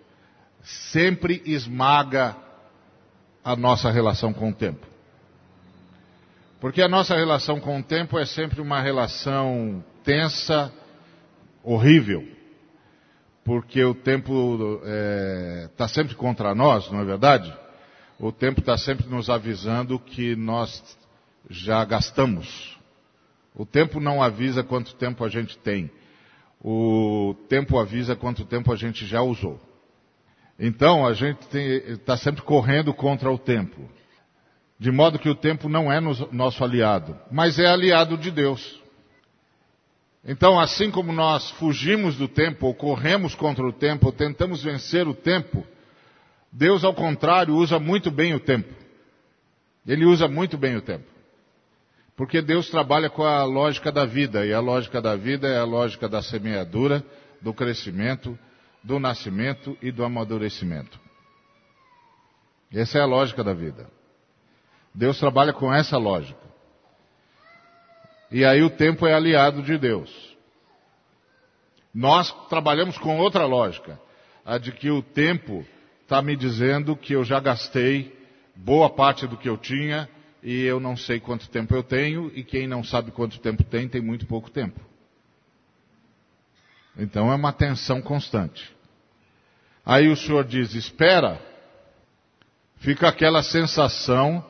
sempre 0.63 1.41
esmaga 1.45 2.35
a 3.43 3.55
nossa 3.55 3.91
relação 3.91 4.33
com 4.33 4.49
o 4.49 4.53
tempo. 4.53 4.85
Porque 6.59 6.81
a 6.81 6.87
nossa 6.87 7.15
relação 7.15 7.59
com 7.59 7.79
o 7.79 7.83
tempo 7.83 8.17
é 8.17 8.25
sempre 8.25 8.61
uma 8.61 8.81
relação 8.81 9.83
tensa, 10.03 10.71
horrível. 11.63 12.27
Porque 13.43 13.83
o 13.83 13.95
tempo 13.95 14.75
está 14.75 14.87
é, 14.87 15.69
tá 15.75 15.87
sempre 15.87 16.15
contra 16.15 16.53
nós, 16.53 16.89
não 16.91 16.99
é 16.99 17.05
verdade? 17.05 17.51
O 18.19 18.31
tempo 18.31 18.59
está 18.59 18.77
sempre 18.77 19.07
nos 19.07 19.29
avisando 19.29 19.99
que 19.99 20.35
nós 20.35 20.99
já 21.49 21.83
gastamos. 21.85 22.77
O 23.55 23.65
tempo 23.65 23.99
não 23.99 24.21
avisa 24.21 24.63
quanto 24.63 24.95
tempo 24.95 25.23
a 25.23 25.29
gente 25.29 25.57
tem. 25.57 25.91
O 26.63 27.35
tempo 27.49 27.79
avisa 27.79 28.15
quanto 28.15 28.45
tempo 28.45 28.71
a 28.71 28.75
gente 28.75 29.05
já 29.05 29.21
usou. 29.21 29.59
Então 30.59 31.05
a 31.05 31.13
gente 31.13 31.45
está 31.57 32.15
sempre 32.15 32.43
correndo 32.43 32.93
contra 32.93 33.31
o 33.31 33.37
tempo. 33.37 33.89
De 34.77 34.91
modo 34.91 35.19
que 35.19 35.29
o 35.29 35.35
tempo 35.35 35.67
não 35.69 35.91
é 35.91 35.99
nosso 35.99 36.63
aliado, 36.63 37.17
mas 37.31 37.59
é 37.59 37.67
aliado 37.67 38.17
de 38.17 38.31
Deus. 38.31 38.81
Então, 40.23 40.59
assim 40.59 40.91
como 40.91 41.11
nós 41.11 41.49
fugimos 41.51 42.15
do 42.15 42.27
tempo, 42.27 42.67
ou 42.67 42.75
corremos 42.75 43.33
contra 43.33 43.65
o 43.65 43.73
tempo, 43.73 44.07
ou 44.07 44.11
tentamos 44.11 44.63
vencer 44.63 45.07
o 45.07 45.15
tempo, 45.15 45.65
Deus, 46.51 46.83
ao 46.83 46.93
contrário, 46.93 47.55
usa 47.55 47.79
muito 47.79 48.11
bem 48.11 48.33
o 48.35 48.39
tempo. 48.39 48.73
Ele 49.85 50.05
usa 50.05 50.27
muito 50.27 50.57
bem 50.57 50.75
o 50.75 50.81
tempo. 50.81 51.10
Porque 52.21 52.39
Deus 52.39 52.69
trabalha 52.69 53.09
com 53.09 53.23
a 53.23 53.43
lógica 53.43 53.91
da 53.91 54.05
vida, 54.05 54.45
e 54.45 54.53
a 54.53 54.59
lógica 54.59 55.01
da 55.01 55.15
vida 55.15 55.47
é 55.47 55.57
a 55.57 55.63
lógica 55.63 56.07
da 56.07 56.21
semeadura, 56.21 57.03
do 57.41 57.51
crescimento, 57.51 58.37
do 58.83 58.99
nascimento 58.99 59.75
e 59.81 59.91
do 59.91 60.05
amadurecimento. 60.05 60.99
Essa 62.71 62.99
é 62.99 63.01
a 63.01 63.07
lógica 63.07 63.43
da 63.43 63.55
vida. 63.55 63.89
Deus 64.93 65.17
trabalha 65.17 65.51
com 65.51 65.73
essa 65.73 65.97
lógica. 65.97 66.39
E 68.29 68.45
aí 68.45 68.61
o 68.61 68.69
tempo 68.69 69.07
é 69.07 69.15
aliado 69.15 69.63
de 69.63 69.75
Deus. 69.79 70.37
Nós 71.91 72.31
trabalhamos 72.49 72.99
com 72.99 73.17
outra 73.17 73.47
lógica, 73.47 73.99
a 74.45 74.59
de 74.59 74.71
que 74.71 74.91
o 74.91 75.01
tempo 75.01 75.65
está 76.03 76.21
me 76.21 76.35
dizendo 76.35 76.95
que 76.95 77.13
eu 77.13 77.23
já 77.23 77.39
gastei 77.39 78.15
boa 78.55 78.91
parte 78.91 79.25
do 79.25 79.37
que 79.37 79.49
eu 79.49 79.57
tinha 79.57 80.07
e 80.43 80.63
eu 80.63 80.79
não 80.79 80.97
sei 80.97 81.19
quanto 81.19 81.49
tempo 81.49 81.75
eu 81.75 81.83
tenho, 81.83 82.31
e 82.33 82.43
quem 82.43 82.67
não 82.67 82.83
sabe 82.83 83.11
quanto 83.11 83.39
tempo 83.39 83.63
tem, 83.63 83.87
tem 83.87 84.01
muito 84.01 84.25
pouco 84.25 84.49
tempo. 84.49 84.79
Então 86.97 87.31
é 87.31 87.35
uma 87.35 87.53
tensão 87.53 88.01
constante. 88.01 88.75
Aí 89.85 90.09
o 90.09 90.15
Senhor 90.15 90.43
diz: 90.43 90.73
espera. 90.73 91.39
Fica 92.77 93.07
aquela 93.07 93.43
sensação 93.43 94.43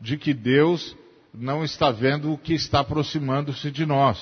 de 0.00 0.16
que 0.16 0.32
Deus 0.32 0.96
não 1.32 1.62
está 1.62 1.90
vendo 1.90 2.32
o 2.32 2.38
que 2.38 2.54
está 2.54 2.80
aproximando-se 2.80 3.70
de 3.70 3.84
nós. 3.84 4.18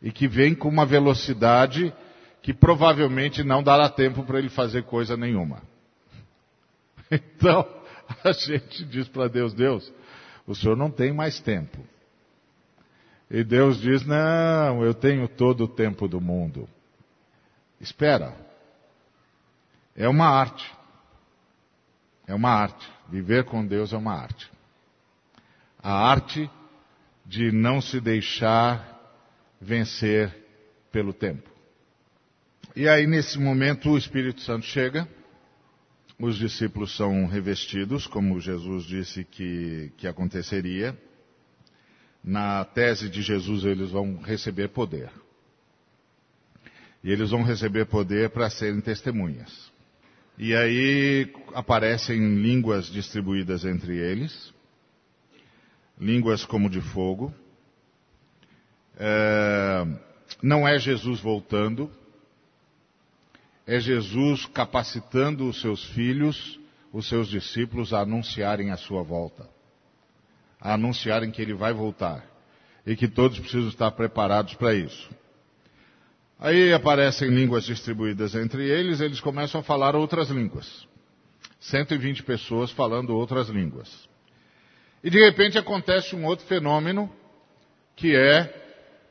E 0.00 0.10
que 0.10 0.26
vem 0.26 0.54
com 0.54 0.68
uma 0.68 0.86
velocidade 0.86 1.92
que 2.42 2.54
provavelmente 2.54 3.44
não 3.44 3.62
dará 3.62 3.88
tempo 3.88 4.22
para 4.24 4.38
ele 4.38 4.48
fazer 4.48 4.84
coisa 4.84 5.16
nenhuma. 5.16 5.62
Então, 7.12 7.66
a 8.24 8.32
gente 8.32 8.84
diz 8.84 9.08
para 9.08 9.28
Deus: 9.28 9.54
Deus, 9.54 9.92
o 10.46 10.54
Senhor 10.54 10.76
não 10.76 10.90
tem 10.90 11.12
mais 11.12 11.40
tempo. 11.40 11.78
E 13.30 13.44
Deus 13.44 13.80
diz: 13.80 14.04
Não, 14.04 14.84
eu 14.84 14.92
tenho 14.92 15.28
todo 15.28 15.64
o 15.64 15.68
tempo 15.68 16.08
do 16.08 16.20
mundo. 16.20 16.68
Espera. 17.80 18.34
É 19.96 20.08
uma 20.08 20.26
arte. 20.26 20.70
É 22.26 22.34
uma 22.34 22.50
arte. 22.50 22.88
Viver 23.08 23.44
com 23.44 23.64
Deus 23.64 23.92
é 23.92 23.96
uma 23.96 24.14
arte. 24.14 24.50
A 25.82 25.92
arte 25.92 26.50
de 27.24 27.50
não 27.52 27.80
se 27.80 28.00
deixar 28.00 28.98
vencer 29.60 30.34
pelo 30.90 31.12
tempo. 31.12 31.48
E 32.74 32.88
aí, 32.88 33.06
nesse 33.06 33.38
momento, 33.38 33.90
o 33.90 33.98
Espírito 33.98 34.40
Santo 34.42 34.66
chega, 34.66 35.08
os 36.20 36.36
discípulos 36.36 36.94
são 36.96 37.26
revestidos, 37.26 38.06
como 38.06 38.38
Jesus 38.38 38.84
disse 38.84 39.24
que, 39.24 39.90
que 39.96 40.06
aconteceria 40.06 40.96
na 42.22 42.64
tese 42.64 43.08
de 43.08 43.22
Jesus, 43.22 43.64
eles 43.64 43.90
vão 43.90 44.18
receber 44.18 44.68
poder. 44.68 45.10
E 47.02 47.10
eles 47.10 47.30
vão 47.30 47.42
receber 47.42 47.86
poder 47.86 48.28
para 48.28 48.50
serem 48.50 48.80
testemunhas. 48.82 49.72
E 50.36 50.54
aí 50.54 51.32
aparecem 51.54 52.18
línguas 52.36 52.86
distribuídas 52.86 53.64
entre 53.64 53.96
eles, 53.96 54.52
línguas 55.98 56.44
como 56.44 56.68
de 56.68 56.82
fogo. 56.82 57.34
É, 58.98 59.86
não 60.42 60.68
é 60.68 60.78
Jesus 60.78 61.20
voltando, 61.20 61.90
é 63.74 63.80
Jesus 63.80 64.46
capacitando 64.46 65.48
os 65.48 65.60
seus 65.60 65.84
filhos, 65.90 66.58
os 66.92 67.08
seus 67.08 67.28
discípulos 67.28 67.92
a 67.92 68.00
anunciarem 68.00 68.70
a 68.70 68.76
sua 68.76 69.02
volta 69.02 69.48
a 70.60 70.74
anunciarem 70.74 71.30
que 71.30 71.40
ele 71.40 71.54
vai 71.54 71.72
voltar 71.72 72.24
e 72.86 72.94
que 72.94 73.08
todos 73.08 73.38
precisam 73.38 73.68
estar 73.68 73.90
preparados 73.92 74.54
para 74.54 74.74
isso. 74.74 75.10
Aí 76.38 76.72
aparecem 76.72 77.28
línguas 77.28 77.64
distribuídas 77.64 78.34
entre 78.34 78.68
eles, 78.68 79.00
eles 79.00 79.20
começam 79.20 79.60
a 79.60 79.64
falar 79.64 79.96
outras 79.96 80.28
línguas. 80.28 80.86
120 81.60 82.22
pessoas 82.22 82.70
falando 82.70 83.14
outras 83.14 83.48
línguas. 83.48 84.08
E 85.02 85.10
de 85.10 85.18
repente 85.18 85.58
acontece 85.58 86.14
um 86.14 86.24
outro 86.24 86.46
fenômeno, 86.46 87.10
que 87.96 88.14
é 88.14 88.54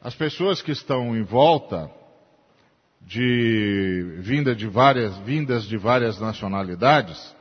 as 0.01 0.15
pessoas 0.15 0.61
que 0.61 0.71
estão 0.71 1.15
em 1.15 1.23
volta 1.23 1.91
de 3.01 4.17
vinda 4.19 4.55
de 4.55 4.67
várias 4.67 5.17
vindas 5.19 5.63
de 5.63 5.77
várias 5.77 6.19
nacionalidades 6.19 7.35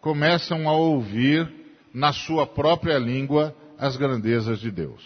começam 0.00 0.68
a 0.68 0.72
ouvir 0.72 1.48
na 1.94 2.12
sua 2.12 2.46
própria 2.46 2.98
língua 2.98 3.54
as 3.78 3.96
grandezas 3.96 4.58
de 4.58 4.70
Deus. 4.70 5.02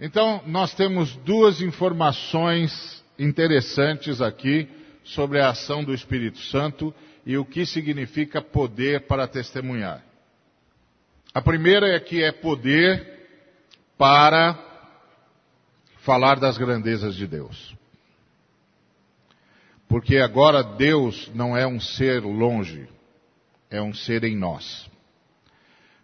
Então, 0.00 0.42
nós 0.46 0.74
temos 0.74 1.14
duas 1.16 1.60
informações 1.60 3.04
interessantes 3.18 4.20
aqui 4.20 4.68
sobre 5.04 5.40
a 5.40 5.50
ação 5.50 5.82
do 5.82 5.92
Espírito 5.92 6.38
Santo 6.38 6.94
e 7.26 7.36
o 7.36 7.44
que 7.44 7.66
significa 7.66 8.40
poder 8.40 9.06
para 9.06 9.26
testemunhar. 9.26 10.04
A 11.34 11.42
primeira 11.42 11.88
é 11.88 12.00
que 12.00 12.22
é 12.22 12.32
poder 12.32 13.18
para 13.96 14.58
falar 15.98 16.38
das 16.38 16.56
grandezas 16.56 17.14
de 17.14 17.26
Deus. 17.26 17.77
Porque 19.88 20.18
agora 20.18 20.62
Deus 20.62 21.30
não 21.34 21.56
é 21.56 21.66
um 21.66 21.80
ser 21.80 22.22
longe, 22.22 22.86
é 23.70 23.80
um 23.80 23.94
ser 23.94 24.22
em 24.22 24.36
nós. 24.36 24.88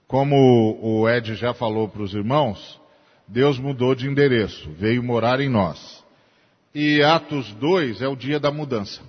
Como 0.07 0.79
o 0.81 1.09
Ed 1.09 1.35
já 1.35 1.53
falou 1.53 1.89
para 1.89 2.03
os 2.03 2.15
irmãos, 2.15 2.81
Deus 3.29 3.59
mudou 3.59 3.95
de 3.95 4.09
endereço, 4.09 4.71
veio 4.73 5.03
morar 5.03 5.41
em 5.41 5.49
nós. 5.49 6.03
E 6.75 7.03
Atos 7.03 7.53
2 7.55 8.03
é 8.03 8.09
o 8.09 8.17
dia 8.17 8.41
da 8.41 8.51
mudança. 8.51 9.03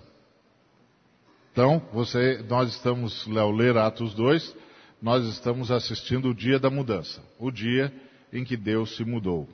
Então, 1.51 1.81
você, 1.93 2.43
nós 2.49 2.69
estamos, 2.69 3.25
ao 3.37 3.51
ler 3.51 3.77
Atos 3.77 4.13
2, 4.13 4.55
nós 5.01 5.25
estamos 5.25 5.71
assistindo 5.71 6.29
o 6.29 6.35
dia 6.35 6.59
da 6.59 6.69
mudança, 6.69 7.21
o 7.39 7.49
dia 7.49 7.93
em 8.31 8.43
que 8.43 8.57
Deus 8.57 8.97
se 8.97 9.05
mudou, 9.05 9.47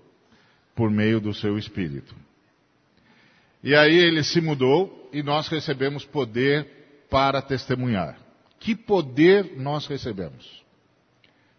por 0.75 0.89
meio 0.89 1.21
do 1.21 1.33
seu 1.33 1.57
Espírito. 1.57 2.15
E 3.63 3.75
aí 3.75 3.95
ele 3.95 4.23
se 4.23 4.41
mudou 4.41 5.09
e 5.13 5.21
nós 5.21 5.47
recebemos 5.47 6.03
poder 6.03 7.05
para 7.09 7.41
testemunhar. 7.41 8.17
Que 8.59 8.75
poder 8.75 9.57
nós 9.57 9.85
recebemos? 9.87 10.63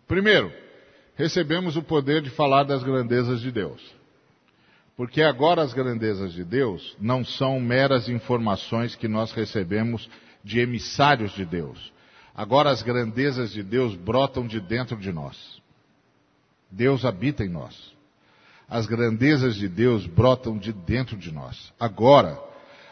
Primeiro, 0.07 0.53
recebemos 1.15 1.77
o 1.77 1.83
poder 1.83 2.23
de 2.23 2.31
falar 2.31 2.65
das 2.65 2.83
grandezas 2.83 3.41
de 3.41 3.51
Deus. 3.51 3.81
Porque 4.97 5.23
agora 5.23 5.63
as 5.63 5.73
grandezas 5.73 6.33
de 6.33 6.45
Deus 6.45 6.97
não 7.01 7.25
são 7.25 7.59
meras 7.61 8.09
informações 8.09 8.95
que 8.95 9.09
nós 9.09 9.33
recebemos 9.33 10.09
de 10.45 10.61
emissários 10.61 11.33
de 11.33 11.45
Deus. 11.45 11.93
Agora 12.35 12.71
as 12.71 12.83
grandezas 12.83 13.53
de 13.53 13.63
Deus 13.63 13.95
brotam 13.95 14.47
de 14.47 14.61
dentro 14.61 14.97
de 14.97 15.13
nós. 15.13 15.61
Deus 16.71 17.05
habita 17.05 17.45
em 17.45 17.49
nós. 17.49 17.93
As 18.73 18.87
grandezas 18.87 19.57
de 19.57 19.69
Deus 19.69 20.07
brotam 20.07 20.57
de 20.57 20.73
dentro 20.73 21.15
de 21.15 21.31
nós. 21.31 21.71
Agora, 21.79 22.41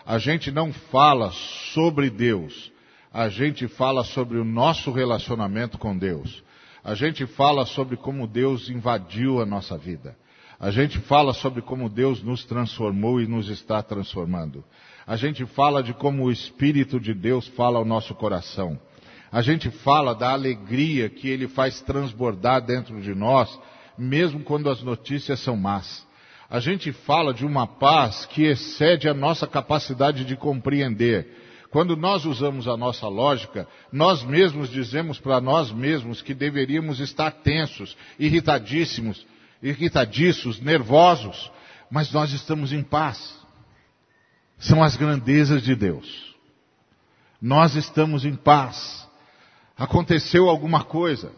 a 0.04 0.18
gente 0.18 0.50
não 0.50 0.74
fala 0.74 1.30
sobre 1.72 2.10
Deus, 2.10 2.70
a 3.10 3.30
gente 3.30 3.66
fala 3.66 4.04
sobre 4.04 4.36
o 4.36 4.44
nosso 4.44 4.92
relacionamento 4.92 5.78
com 5.78 5.96
Deus. 5.96 6.44
A 6.84 6.94
gente 6.94 7.24
fala 7.24 7.64
sobre 7.64 7.96
como 7.96 8.26
Deus 8.26 8.68
invadiu 8.68 9.40
a 9.40 9.46
nossa 9.46 9.78
vida. 9.78 10.14
A 10.60 10.70
gente 10.70 10.98
fala 10.98 11.32
sobre 11.32 11.62
como 11.62 11.88
Deus 11.88 12.22
nos 12.22 12.44
transformou 12.44 13.18
e 13.18 13.26
nos 13.26 13.48
está 13.48 13.82
transformando. 13.82 14.62
A 15.06 15.16
gente 15.16 15.46
fala 15.46 15.82
de 15.82 15.94
como 15.94 16.24
o 16.24 16.30
Espírito 16.30 17.00
de 17.00 17.14
Deus 17.14 17.48
fala 17.48 17.78
ao 17.78 17.86
nosso 17.86 18.14
coração. 18.14 18.78
A 19.32 19.40
gente 19.40 19.70
fala 19.70 20.14
da 20.14 20.32
alegria 20.32 21.08
que 21.08 21.26
Ele 21.26 21.48
faz 21.48 21.80
transbordar 21.80 22.60
dentro 22.60 23.00
de 23.00 23.14
nós, 23.14 23.58
mesmo 24.00 24.40
quando 24.40 24.70
as 24.70 24.82
notícias 24.82 25.40
são 25.40 25.56
más. 25.56 26.06
A 26.48 26.58
gente 26.58 26.90
fala 26.92 27.32
de 27.32 27.46
uma 27.46 27.66
paz 27.66 28.26
que 28.26 28.42
excede 28.42 29.08
a 29.08 29.14
nossa 29.14 29.46
capacidade 29.46 30.24
de 30.24 30.34
compreender. 30.34 31.28
Quando 31.70 31.96
nós 31.96 32.24
usamos 32.24 32.66
a 32.66 32.76
nossa 32.76 33.06
lógica, 33.06 33.68
nós 33.92 34.24
mesmos 34.24 34.68
dizemos 34.68 35.20
para 35.20 35.40
nós 35.40 35.70
mesmos 35.70 36.20
que 36.20 36.34
deveríamos 36.34 36.98
estar 36.98 37.30
tensos, 37.30 37.96
irritadíssimos, 38.18 39.24
irritadiços, 39.62 40.60
nervosos, 40.60 41.50
mas 41.88 42.10
nós 42.10 42.32
estamos 42.32 42.72
em 42.72 42.82
paz. 42.82 43.38
São 44.58 44.82
as 44.82 44.96
grandezas 44.96 45.62
de 45.62 45.76
Deus. 45.76 46.34
Nós 47.40 47.76
estamos 47.76 48.24
em 48.24 48.34
paz. 48.34 49.08
Aconteceu 49.78 50.48
alguma 50.48 50.82
coisa. 50.82 51.32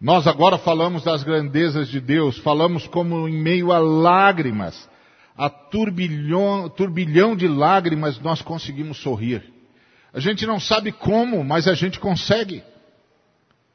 Nós 0.00 0.26
agora 0.26 0.58
falamos 0.58 1.02
das 1.04 1.22
grandezas 1.22 1.88
de 1.88 2.00
Deus, 2.00 2.36
falamos 2.38 2.86
como 2.86 3.26
em 3.26 3.40
meio 3.40 3.72
a 3.72 3.78
lágrimas, 3.78 4.88
a 5.36 5.48
turbilhão, 5.48 6.68
turbilhão 6.68 7.34
de 7.34 7.48
lágrimas, 7.48 8.18
nós 8.20 8.42
conseguimos 8.42 8.98
sorrir. 8.98 9.42
A 10.12 10.20
gente 10.20 10.46
não 10.46 10.60
sabe 10.60 10.92
como, 10.92 11.42
mas 11.42 11.66
a 11.66 11.74
gente 11.74 11.98
consegue. 11.98 12.62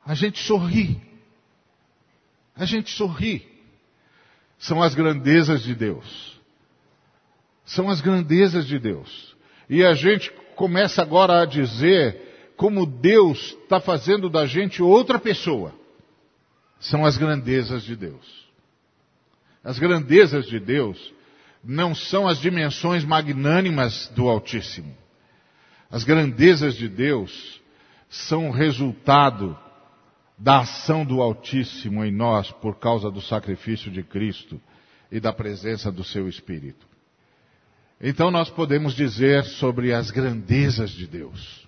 A 0.06 0.14
gente 0.14 0.40
sorri. 0.40 1.00
A 2.56 2.66
gente 2.66 2.92
sorri. 2.92 3.48
São 4.60 4.82
as 4.82 4.94
grandezas 4.94 5.64
de 5.64 5.74
Deus. 5.74 6.40
São 7.66 7.90
as 7.90 8.00
grandezas 8.00 8.68
de 8.68 8.78
Deus. 8.78 9.36
E 9.68 9.84
a 9.84 9.94
gente 9.94 10.32
começa 10.56 11.02
agora 11.02 11.42
a 11.42 11.46
dizer 11.46 12.54
como 12.56 12.86
Deus 12.86 13.58
está 13.64 13.80
fazendo 13.80 14.30
da 14.30 14.46
gente 14.46 14.84
outra 14.84 15.18
pessoa. 15.18 15.81
São 16.82 17.06
as 17.06 17.16
grandezas 17.16 17.84
de 17.84 17.96
Deus. 17.96 18.50
As 19.64 19.78
grandezas 19.78 20.48
de 20.48 20.60
Deus 20.60 21.14
não 21.64 21.94
são 21.94 22.28
as 22.28 22.40
dimensões 22.40 23.06
magnânimas 23.06 24.12
do 24.16 24.28
Altíssimo. 24.28 24.98
As 25.92 26.04
grandezas 26.04 26.76
de 26.76 26.90
Deus 26.90 27.62
são 28.10 28.50
resultado 28.50 29.58
da 30.38 30.62
ação 30.62 31.06
do 31.06 31.22
Altíssimo 31.22 32.04
em 32.04 32.12
nós 32.12 32.52
por 32.52 32.80
causa 32.80 33.12
do 33.12 33.22
sacrifício 33.22 33.92
de 33.92 34.02
Cristo 34.02 34.60
e 35.12 35.20
da 35.20 35.32
presença 35.32 35.92
do 35.92 36.04
seu 36.04 36.28
Espírito. 36.28 36.88
Então 38.02 38.32
nós 38.32 38.50
podemos 38.50 38.96
dizer 38.96 39.44
sobre 39.44 39.94
as 39.94 40.10
grandezas 40.10 40.90
de 40.90 41.06
Deus. 41.06 41.68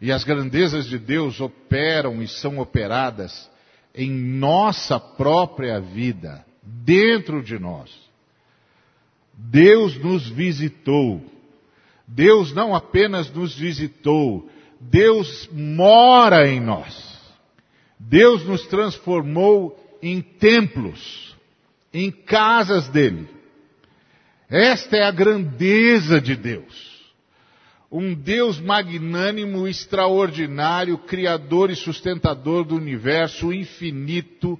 E 0.00 0.10
as 0.10 0.24
grandezas 0.24 0.86
de 0.86 0.98
Deus 0.98 1.38
operam 1.38 2.22
e 2.22 2.26
são 2.26 2.58
operadas 2.58 3.50
em 3.94 4.10
nossa 4.10 4.98
própria 4.98 5.80
vida, 5.80 6.44
dentro 6.62 7.42
de 7.42 7.58
nós. 7.58 7.90
Deus 9.34 9.96
nos 9.96 10.28
visitou. 10.28 11.22
Deus 12.06 12.52
não 12.52 12.74
apenas 12.74 13.30
nos 13.30 13.56
visitou, 13.56 14.48
Deus 14.80 15.48
mora 15.52 16.46
em 16.48 16.60
nós. 16.60 17.12
Deus 17.98 18.44
nos 18.44 18.66
transformou 18.66 19.78
em 20.02 20.20
templos, 20.20 21.34
em 21.92 22.10
casas 22.10 22.88
dele. 22.88 23.28
Esta 24.50 24.96
é 24.96 25.04
a 25.04 25.10
grandeza 25.10 26.20
de 26.20 26.36
Deus. 26.36 26.91
Um 27.92 28.14
Deus 28.14 28.58
magnânimo, 28.58 29.68
extraordinário, 29.68 30.96
criador 30.96 31.70
e 31.70 31.76
sustentador 31.76 32.64
do 32.64 32.74
universo 32.74 33.52
infinito, 33.52 34.58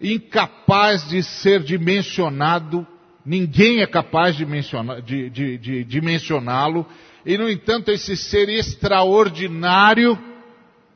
incapaz 0.00 1.08
de 1.08 1.22
ser 1.22 1.62
dimensionado, 1.62 2.84
ninguém 3.24 3.82
é 3.82 3.86
capaz 3.86 4.36
de, 4.36 4.44
de, 4.44 5.30
de, 5.30 5.58
de 5.58 5.84
dimensioná-lo, 5.84 6.84
e 7.24 7.38
no 7.38 7.48
entanto 7.48 7.92
esse 7.92 8.16
ser 8.16 8.48
extraordinário, 8.48 10.18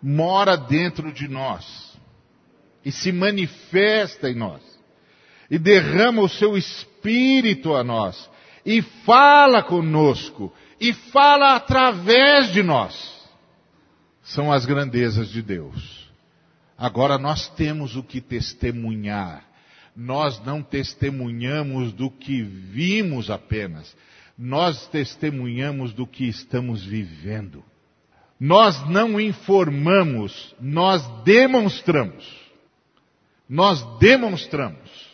mora 0.03 0.57
dentro 0.57 1.13
de 1.13 1.29
nós 1.29 1.97
e 2.85 2.91
se 2.91 3.13
manifesta 3.13 4.29
em 4.29 4.35
nós 4.35 4.61
e 5.49 5.59
derrama 5.59 6.23
o 6.23 6.29
seu 6.29 6.57
espírito 6.57 7.75
a 7.75 7.85
nós 7.85 8.29
e 8.65 8.83
fala 8.83 9.63
conosco 9.63 10.53
e 10.81 10.93
fala 10.93 11.55
através 11.57 12.53
de 12.53 12.63
nós. 12.63 13.19
São 14.23 14.53
as 14.53 14.67
grandezas 14.67 15.29
de 15.29 15.43
Deus. 15.43 16.07
Agora 16.77 17.19
nós 17.19 17.49
temos 17.49 17.97
o 17.97 18.03
que 18.03 18.21
testemunhar. 18.21 19.45
Nós 19.97 20.41
não 20.45 20.63
testemunhamos 20.63 21.93
do 21.93 22.11
que 22.11 22.43
vimos 22.43 23.31
apenas. 23.31 23.97
Nós 24.37 24.87
testemunhamos 24.89 25.93
do 25.93 26.07
que 26.07 26.29
estamos 26.29 26.85
vivendo. 26.85 27.65
Nós 28.39 28.89
não 28.89 29.21
informamos, 29.21 30.55
nós 30.61 31.05
demonstramos. 31.25 32.25
Nós 33.49 33.83
demonstramos 33.99 35.09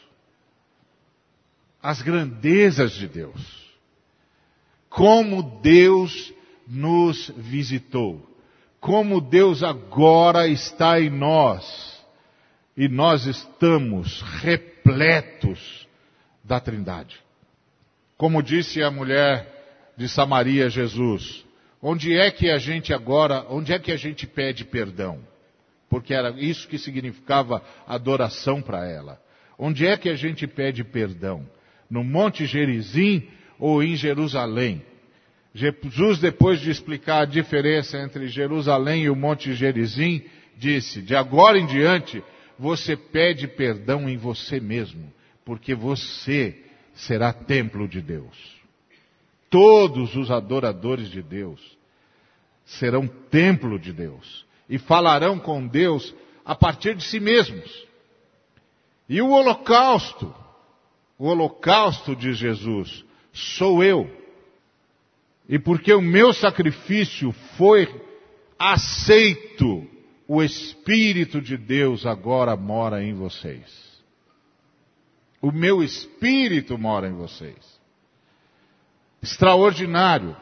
as 1.83 2.03
grandezas 2.03 2.93
de 2.93 3.09
Deus. 3.09 3.64
Como 4.95 5.61
Deus 5.61 6.33
nos 6.67 7.31
visitou. 7.37 8.27
Como 8.81 9.21
Deus 9.21 9.63
agora 9.63 10.47
está 10.49 11.01
em 11.01 11.11
nós. 11.11 12.03
E 12.77 12.89
nós 12.89 13.27
estamos 13.27 14.23
repletos 14.41 15.89
da 16.43 16.59
Trindade. 16.59 17.17
Como 18.17 18.43
disse 18.43 18.83
a 18.83 18.91
mulher 18.91 19.93
de 19.97 20.09
Samaria, 20.09 20.69
Jesus, 20.69 21.45
Onde 21.87 22.17
é 22.17 22.31
que 22.31 22.49
a 22.49 22.57
gente 22.57 22.95
agora, 22.95 23.45
onde 23.51 23.71
é 23.71 23.79
que 23.79 23.93
a 23.93 23.97
gente 23.99 24.27
pede 24.27 24.65
perdão? 24.65 25.21
Porque 25.91 26.15
era 26.15 26.31
isso 26.31 26.67
que 26.67 26.79
significava 26.79 27.63
adoração 27.87 28.63
para 28.63 28.89
ela. 28.91 29.21
Onde 29.59 29.87
é 29.87 29.95
que 29.95 30.09
a 30.09 30.15
gente 30.15 30.47
pede 30.47 30.83
perdão? 30.83 31.47
No 31.91 32.03
Monte 32.03 32.47
Gerizim 32.47 33.29
ou 33.59 33.83
em 33.83 33.97
Jerusalém? 33.97 34.83
Jesus, 35.55 36.19
depois 36.19 36.61
de 36.61 36.71
explicar 36.71 37.21
a 37.21 37.25
diferença 37.25 37.99
entre 37.99 38.27
Jerusalém 38.27 39.05
e 39.05 39.11
o 39.11 39.15
Monte 39.15 39.55
Gerizim, 39.55 40.25
disse: 40.57 41.01
de 41.01 41.15
agora 41.15 41.59
em 41.59 41.67
diante, 41.67 42.23
você 42.59 42.97
pede 42.97 43.47
perdão 43.47 44.09
em 44.09 44.17
você 44.17 44.59
mesmo, 44.59 45.13
porque 45.45 45.75
você 45.75 46.61
será 46.95 47.33
templo 47.33 47.87
de 47.87 48.01
Deus. 48.01 48.37
Todos 49.49 50.17
os 50.17 50.31
adoradores 50.31 51.09
de 51.09 51.23
Deus 51.23 51.61
serão 52.65 53.07
templo 53.07 53.79
de 53.79 53.93
Deus 53.93 54.45
e 54.69 54.79
falarão 54.79 55.39
com 55.39 55.67
Deus 55.67 56.15
a 56.45 56.55
partir 56.55 56.97
de 56.97 57.05
si 57.05 57.21
mesmos. 57.21 57.87
E 59.09 59.21
o 59.21 59.31
holocausto, 59.31 60.35
o 61.19 61.27
holocausto 61.27 62.17
de 62.17 62.33
Jesus, 62.33 63.05
sou 63.35 63.83
eu. 63.83 64.09
E 65.49 65.59
porque 65.59 65.93
o 65.93 66.01
meu 66.01 66.33
sacrifício 66.33 67.33
foi 67.59 67.87
aceito, 68.59 69.87
o 70.27 70.43
Espírito 70.43 71.43
de 71.43 71.57
Deus 71.57 72.07
agora 72.07 72.57
mora 72.57 73.03
em 73.03 73.13
vocês. 73.13 74.03
O 75.43 75.53
meu 75.53 75.83
Espírito 75.83 76.79
mora 76.79 77.09
em 77.09 77.13
vocês. 77.13 77.75
extraordinário. 79.23 80.37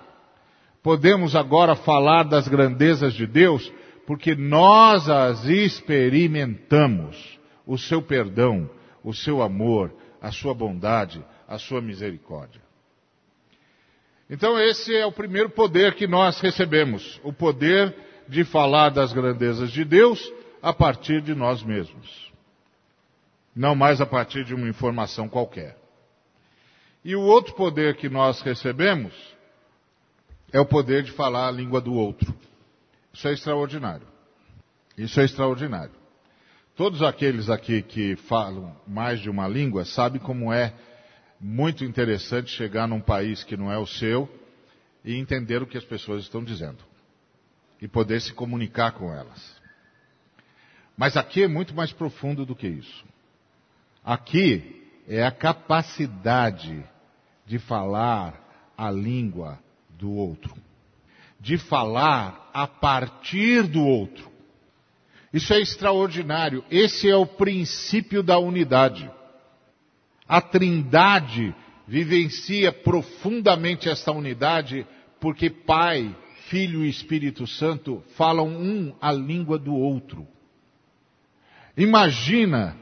Podemos 0.83 1.37
agora 1.37 1.77
falar 1.77 2.25
das 2.25 2.49
grandezas 2.49 3.15
de 3.15 3.27
Deus 3.27 3.73
porque 4.07 4.35
nós 4.35 5.09
as 5.09 5.45
experimentamos. 5.45 7.39
O 7.65 7.79
seu 7.79 8.03
perdão, 8.03 8.69
o 9.05 9.15
seu 9.15 9.41
amor, 9.41 9.95
a 10.21 10.33
sua 10.33 10.53
bondade, 10.53 11.25
a 11.47 11.59
sua 11.59 11.81
misericórdia. 11.81 12.61
Então, 14.33 14.59
esse 14.59 14.97
é 14.97 15.05
o 15.05 15.13
primeiro 15.13 15.51
poder 15.51 15.95
que 15.95 16.07
nós 16.07 16.41
recebemos: 16.41 17.21
o 17.23 17.35
poder 17.35 17.95
de 18.27 18.45
falar 18.45 18.89
das 18.89 19.13
grandezas 19.13 19.71
de 19.71 19.85
Deus 19.85 20.33
a 20.63 20.73
partir 20.73 21.21
de 21.21 21.35
nós 21.35 21.63
mesmos. 21.63 22.33
Não 23.55 23.75
mais 23.75 24.01
a 24.01 24.07
partir 24.07 24.43
de 24.43 24.55
uma 24.55 24.67
informação 24.67 25.29
qualquer. 25.29 25.77
E 27.05 27.15
o 27.15 27.21
outro 27.21 27.53
poder 27.53 27.97
que 27.97 28.09
nós 28.09 28.41
recebemos 28.41 29.13
é 30.51 30.59
o 30.59 30.65
poder 30.65 31.03
de 31.03 31.13
falar 31.13 31.49
a 31.49 31.53
língua 31.53 31.83
do 31.83 31.93
outro. 31.93 32.35
Isso 33.13 33.29
é 33.29 33.35
extraordinário. 33.35 34.07
Isso 34.97 35.21
é 35.21 35.25
extraordinário. 35.25 35.93
Todos 36.75 37.03
aqueles 37.03 37.51
aqui 37.51 37.83
que 37.83 38.17
falam 38.17 38.75
mais 38.89 39.21
de 39.21 39.29
uma 39.29 39.47
língua 39.47 39.85
sabem 39.85 40.19
como 40.19 40.51
é 40.51 40.73
muito 41.43 41.85
interessante 41.85 42.51
chegar 42.51 42.87
num 42.87 43.01
país 43.01 43.43
que 43.43 43.57
não 43.57 43.71
é 43.71 43.77
o 43.77 43.87
seu 43.87 44.29
e 45.05 45.17
entender 45.17 45.61
o 45.61 45.67
que 45.67 45.77
as 45.77 45.85
pessoas 45.85 46.23
estão 46.23 46.45
dizendo. 46.45 46.79
E 47.81 47.89
poder 47.89 48.21
se 48.21 48.33
comunicar 48.33 48.93
com 48.93 49.13
elas. 49.13 49.61
Mas 50.97 51.17
aqui 51.17 51.43
é 51.43 51.49
muito 51.49 51.75
mais 51.75 51.93
profundo 51.93 52.47
do 52.47 52.55
que 52.55 52.69
isso. 52.69 53.05
Aqui 54.05 54.89
é 55.09 55.27
a 55.27 55.33
capacidade 55.33 56.85
de 57.45 57.59
falar 57.59 58.73
a 58.79 58.89
língua 58.89 59.59
do 59.91 60.13
outro, 60.13 60.55
de 61.41 61.59
falar 61.59 62.51
a 62.55 62.69
partir 62.69 63.65
do 63.65 63.85
outro. 63.85 64.31
Isso 65.33 65.53
é 65.53 65.61
extraordinário. 65.61 66.65
Esse 66.71 67.11
é 67.11 67.17
o 67.17 67.27
princípio 67.27 68.23
da 68.23 68.39
unidade. 68.39 69.11
A 70.33 70.41
Trindade 70.41 71.55
vivencia 71.87 72.73
profundamente 72.73 73.91
esta 73.91 74.11
unidade 74.11 74.87
porque 75.21 75.51
Pai, 75.51 76.17
Filho 76.49 76.83
e 76.83 76.89
Espírito 76.89 77.47
Santo 77.47 78.03
falam 78.17 78.49
um 78.49 78.97
a 78.99 79.13
língua 79.13 79.59
do 79.59 79.75
outro. 79.75 80.27
Imagina 81.77 82.75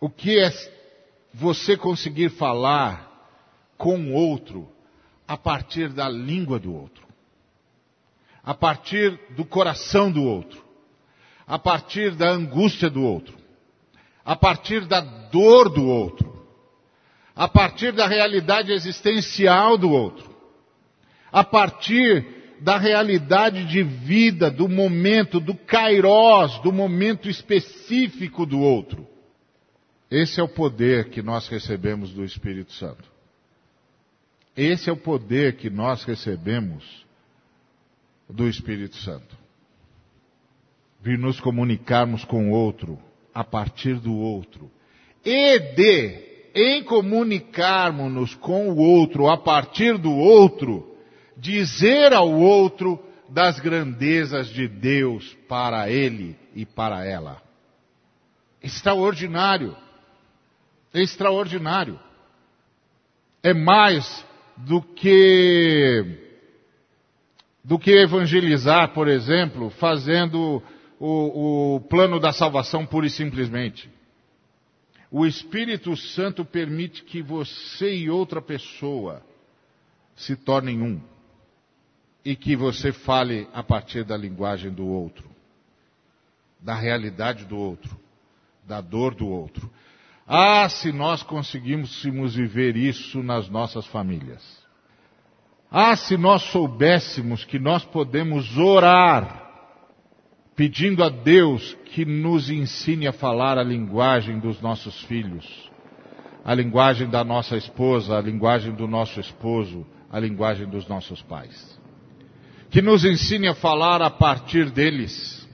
o 0.00 0.08
que 0.08 0.38
é 0.38 0.48
você 1.34 1.76
conseguir 1.76 2.30
falar 2.30 3.28
com 3.76 3.98
o 3.98 4.12
outro 4.12 4.70
a 5.26 5.36
partir 5.36 5.88
da 5.88 6.08
língua 6.08 6.60
do 6.60 6.72
outro, 6.72 7.08
a 8.44 8.54
partir 8.54 9.18
do 9.30 9.44
coração 9.44 10.12
do 10.12 10.22
outro, 10.22 10.64
a 11.44 11.58
partir 11.58 12.12
da 12.12 12.30
angústia 12.30 12.88
do 12.88 13.02
outro, 13.02 13.36
a 14.24 14.34
partir 14.34 14.86
da 14.86 15.00
dor 15.00 15.68
do 15.68 15.86
outro, 15.86 16.25
a 17.36 17.46
partir 17.46 17.92
da 17.92 18.08
realidade 18.08 18.72
existencial 18.72 19.76
do 19.76 19.90
outro, 19.90 20.34
a 21.30 21.44
partir 21.44 22.26
da 22.60 22.78
realidade 22.78 23.66
de 23.66 23.82
vida, 23.82 24.50
do 24.50 24.66
momento, 24.66 25.38
do 25.38 25.54
kairós, 25.54 26.58
do 26.62 26.72
momento 26.72 27.28
específico 27.28 28.46
do 28.46 28.58
outro. 28.58 29.06
Esse 30.10 30.40
é 30.40 30.42
o 30.42 30.48
poder 30.48 31.10
que 31.10 31.20
nós 31.20 31.46
recebemos 31.48 32.10
do 32.12 32.24
Espírito 32.24 32.72
Santo. 32.72 33.04
Esse 34.56 34.88
é 34.88 34.92
o 34.92 34.96
poder 34.96 35.56
que 35.56 35.68
nós 35.68 36.04
recebemos 36.04 37.04
do 38.30 38.48
Espírito 38.48 38.96
Santo. 38.96 39.36
Vir 41.02 41.18
nos 41.18 41.38
comunicarmos 41.38 42.24
com 42.24 42.50
o 42.50 42.52
outro, 42.52 42.98
a 43.34 43.44
partir 43.44 43.96
do 43.96 44.14
outro. 44.14 44.70
E 45.22 45.58
de, 45.74 46.35
em 46.56 46.82
comunicarmos-nos 46.82 48.34
com 48.34 48.70
o 48.70 48.78
outro, 48.78 49.28
a 49.28 49.36
partir 49.36 49.98
do 49.98 50.10
outro, 50.10 50.96
dizer 51.36 52.14
ao 52.14 52.32
outro 52.32 52.98
das 53.28 53.60
grandezas 53.60 54.48
de 54.48 54.66
Deus 54.66 55.36
para 55.46 55.90
ele 55.90 56.34
e 56.54 56.64
para 56.64 57.04
ela. 57.04 57.42
Extraordinário. 58.62 59.76
Extraordinário. 60.94 62.00
É 63.42 63.52
mais 63.52 64.24
do 64.56 64.80
que 64.80 66.22
do 67.62 67.78
que 67.78 67.90
evangelizar, 67.90 68.94
por 68.94 69.08
exemplo, 69.08 69.70
fazendo 69.70 70.62
o, 71.00 71.74
o 71.74 71.80
plano 71.80 72.18
da 72.18 72.32
salvação 72.32 72.86
pura 72.86 73.08
e 73.08 73.10
simplesmente. 73.10 73.90
O 75.18 75.24
Espírito 75.24 75.96
Santo 75.96 76.44
permite 76.44 77.02
que 77.02 77.22
você 77.22 77.90
e 77.90 78.10
outra 78.10 78.42
pessoa 78.42 79.22
se 80.14 80.36
tornem 80.36 80.82
um. 80.82 81.00
E 82.22 82.36
que 82.36 82.54
você 82.54 82.92
fale 82.92 83.48
a 83.54 83.62
partir 83.62 84.04
da 84.04 84.14
linguagem 84.14 84.70
do 84.70 84.86
outro, 84.86 85.26
da 86.60 86.74
realidade 86.74 87.46
do 87.46 87.56
outro, 87.56 87.98
da 88.62 88.82
dor 88.82 89.14
do 89.14 89.26
outro. 89.26 89.72
Ah, 90.26 90.68
se 90.68 90.92
nós 90.92 91.22
conseguíssemos 91.22 92.34
viver 92.34 92.76
isso 92.76 93.22
nas 93.22 93.48
nossas 93.48 93.86
famílias. 93.86 94.44
Ah, 95.70 95.96
se 95.96 96.18
nós 96.18 96.42
soubéssemos 96.42 97.42
que 97.42 97.58
nós 97.58 97.82
podemos 97.86 98.58
orar, 98.58 99.45
pedindo 100.56 101.04
a 101.04 101.08
Deus 101.08 101.76
que 101.84 102.04
nos 102.04 102.50
ensine 102.50 103.06
a 103.06 103.12
falar 103.12 103.58
a 103.58 103.62
linguagem 103.62 104.38
dos 104.38 104.60
nossos 104.60 105.02
filhos, 105.02 105.46
a 106.44 106.54
linguagem 106.54 107.08
da 107.08 107.22
nossa 107.22 107.56
esposa, 107.56 108.16
a 108.16 108.20
linguagem 108.20 108.72
do 108.74 108.88
nosso 108.88 109.20
esposo, 109.20 109.86
a 110.10 110.18
linguagem 110.18 110.66
dos 110.66 110.88
nossos 110.88 111.20
pais. 111.22 111.78
Que 112.70 112.80
nos 112.80 113.04
ensine 113.04 113.48
a 113.48 113.54
falar 113.54 114.00
a 114.00 114.10
partir 114.10 114.70
deles, 114.70 115.46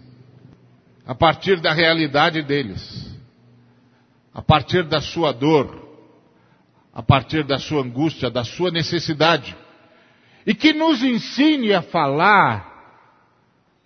a 1.04 1.14
partir 1.14 1.60
da 1.60 1.72
realidade 1.72 2.42
deles 2.42 3.12
a 4.34 4.40
partir 4.40 4.84
da 4.84 5.00
sua 5.00 5.32
dor, 5.32 5.80
a 6.92 7.02
partir 7.02 7.44
da 7.44 7.58
sua 7.58 7.82
angústia, 7.82 8.30
da 8.30 8.44
sua 8.44 8.70
necessidade, 8.70 9.56
e 10.46 10.54
que 10.54 10.72
nos 10.72 11.02
ensine 11.02 11.72
a 11.72 11.82
falar 11.82 12.71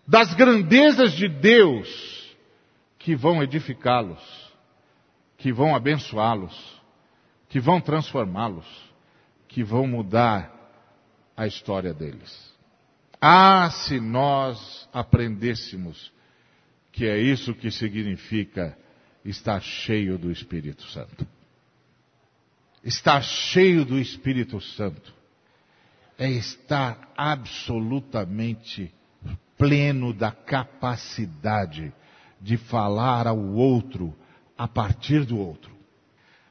das 0.06 0.34
grandezas 0.34 1.12
de 1.12 1.28
Deus 1.28 2.36
que 2.98 3.16
vão 3.16 3.42
edificá-los, 3.42 4.22
que 5.36 5.52
vão 5.52 5.74
abençoá-los, 5.74 6.82
que 7.48 7.60
vão 7.60 7.80
transformá-los, 7.80 8.66
que 9.48 9.62
vão 9.62 9.86
mudar 9.86 10.52
a 11.36 11.46
história 11.46 11.92
deles. 11.92 12.54
Ah, 13.20 13.70
se 13.70 14.00
nós 14.00 14.88
aprendêssemos 14.92 16.12
que 16.92 17.04
é 17.04 17.18
isso 17.18 17.54
que 17.54 17.70
significa 17.70 18.76
estar 19.22 19.60
cheio 19.60 20.16
do 20.16 20.30
Espírito 20.30 20.82
Santo. 20.84 21.26
Estar 22.82 23.20
cheio 23.22 23.84
do 23.84 23.98
Espírito 23.98 24.60
Santo 24.60 25.12
é 26.16 26.30
estar 26.30 27.12
absolutamente 27.16 28.94
pleno 29.56 30.12
da 30.12 30.30
capacidade 30.30 31.92
de 32.40 32.56
falar 32.56 33.26
ao 33.26 33.38
outro 33.38 34.14
a 34.56 34.68
partir 34.68 35.24
do 35.24 35.38
outro. 35.38 35.74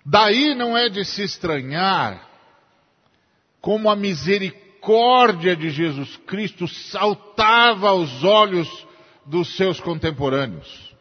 Daí 0.05 0.53
não 0.53 0.77
é 0.77 0.89
de 0.89 1.03
se 1.03 1.23
estranhar 1.23 2.29
como 3.59 3.89
a 3.89 3.95
misericórdia 3.95 5.55
de 5.55 5.69
Jesus 5.69 6.15
Cristo 6.27 6.67
saltava 6.67 7.89
aos 7.89 8.23
olhos 8.23 8.69
dos 9.25 9.55
seus 9.55 9.79
contemporâneos. 9.79 10.93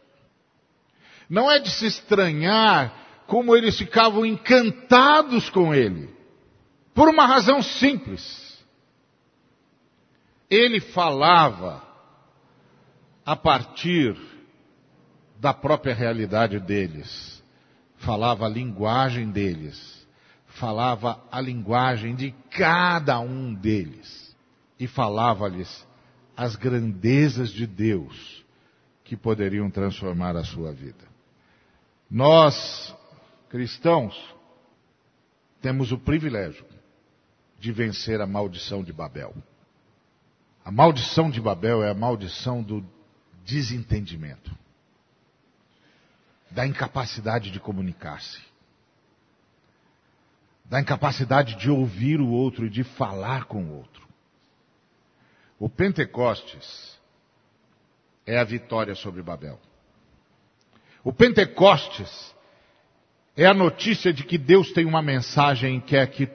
Não 1.29 1.51
é 1.51 1.59
de 1.59 1.69
se 1.69 1.85
estranhar 1.85 3.05
como 3.27 3.55
eles 3.55 3.77
ficavam 3.77 4.25
encantados 4.25 5.49
com 5.49 5.73
ele. 5.73 6.09
Por 6.93 7.09
uma 7.09 7.25
razão 7.25 7.61
simples. 7.61 8.44
Ele 10.49 10.79
falava 10.79 11.83
a 13.25 13.35
partir 13.35 14.15
da 15.39 15.53
própria 15.53 15.93
realidade 15.93 16.59
deles. 16.59 17.43
Falava 17.97 18.45
a 18.45 18.49
linguagem 18.49 19.31
deles. 19.31 20.07
Falava 20.47 21.21
a 21.31 21.41
linguagem 21.41 22.15
de 22.15 22.31
cada 22.51 23.19
um 23.19 23.53
deles. 23.53 24.35
E 24.79 24.87
falava-lhes 24.87 25.85
as 26.37 26.55
grandezas 26.55 27.49
de 27.49 27.65
Deus 27.65 28.43
que 29.03 29.15
poderiam 29.15 29.69
transformar 29.69 30.35
a 30.35 30.43
sua 30.43 30.71
vida. 30.73 31.05
Nós, 32.09 32.93
cristãos, 33.49 34.15
temos 35.61 35.91
o 35.91 35.97
privilégio 35.97 36.65
de 37.59 37.71
vencer 37.71 38.21
a 38.21 38.27
maldição 38.27 38.83
de 38.83 38.93
Babel. 38.93 39.33
A 40.65 40.71
maldição 40.71 41.29
de 41.29 41.39
Babel 41.39 41.83
é 41.83 41.91
a 41.91 41.93
maldição 41.93 42.63
do 42.63 42.83
desentendimento, 43.45 44.51
da 46.49 46.65
incapacidade 46.65 47.51
de 47.51 47.59
comunicar-se, 47.59 48.41
da 50.65 50.81
incapacidade 50.81 51.53
de 51.57 51.69
ouvir 51.69 52.19
o 52.19 52.29
outro 52.29 52.65
e 52.65 52.69
de 52.71 52.83
falar 52.83 53.45
com 53.45 53.63
o 53.63 53.77
outro. 53.77 54.07
O 55.59 55.69
Pentecostes 55.69 56.99
é 58.25 58.39
a 58.39 58.43
vitória 58.43 58.95
sobre 58.95 59.21
Babel. 59.21 59.59
O 61.03 61.13
Pentecostes 61.13 62.33
é 63.37 63.45
a 63.45 63.53
notícia 63.53 64.11
de 64.11 64.23
que 64.23 64.39
Deus 64.39 64.71
tem 64.71 64.83
uma 64.83 65.03
mensagem 65.03 65.79
que 65.79 65.89
quer 65.89 66.07
que 66.07 66.25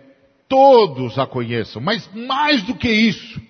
todos 0.48 1.18
a 1.18 1.26
conheçam, 1.26 1.82
mas 1.82 2.08
mais 2.14 2.62
do 2.62 2.76
que 2.76 2.88
isso, 2.88 3.49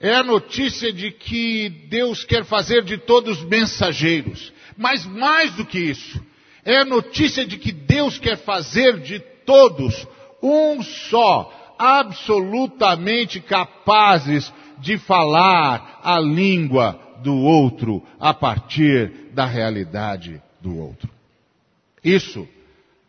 é 0.00 0.14
a 0.14 0.22
notícia 0.22 0.92
de 0.92 1.10
que 1.10 1.68
Deus 1.88 2.24
quer 2.24 2.44
fazer 2.44 2.82
de 2.84 2.96
todos 2.98 3.42
mensageiros. 3.44 4.52
Mas 4.76 5.04
mais 5.04 5.52
do 5.54 5.64
que 5.64 5.78
isso, 5.78 6.24
é 6.64 6.78
a 6.78 6.84
notícia 6.84 7.44
de 7.44 7.58
que 7.58 7.72
Deus 7.72 8.18
quer 8.18 8.36
fazer 8.36 9.00
de 9.00 9.18
todos 9.18 10.06
um 10.42 10.82
só, 10.82 11.74
absolutamente 11.78 13.40
capazes 13.40 14.52
de 14.78 14.98
falar 14.98 16.00
a 16.02 16.18
língua 16.20 16.98
do 17.22 17.34
outro 17.34 18.02
a 18.20 18.32
partir 18.32 19.30
da 19.32 19.46
realidade 19.46 20.40
do 20.60 20.76
outro. 20.76 21.10
Isso 22.02 22.48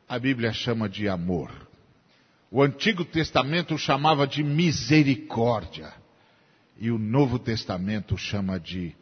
a 0.08 0.18
Bíblia 0.18 0.52
chama 0.52 0.90
de 0.90 1.08
amor. 1.08 1.52
O 2.52 2.64
Antigo 2.64 3.06
Testamento 3.06 3.78
chamava 3.78 4.26
de 4.26 4.44
misericórdia. 4.44 5.94
E 6.80 6.90
o 6.90 6.98
Novo 6.98 7.38
Testamento 7.38 8.18
chama 8.18 8.58
de 8.58 8.96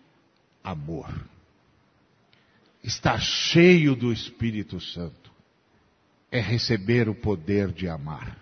amor. 0.64 1.14
Estar 2.84 3.20
cheio 3.22 3.96
do 3.96 4.12
Espírito 4.12 4.82
Santo 4.82 5.32
é 6.32 6.40
receber 6.40 7.08
o 7.08 7.14
poder 7.14 7.72
de 7.72 7.88
amar. 7.88 8.36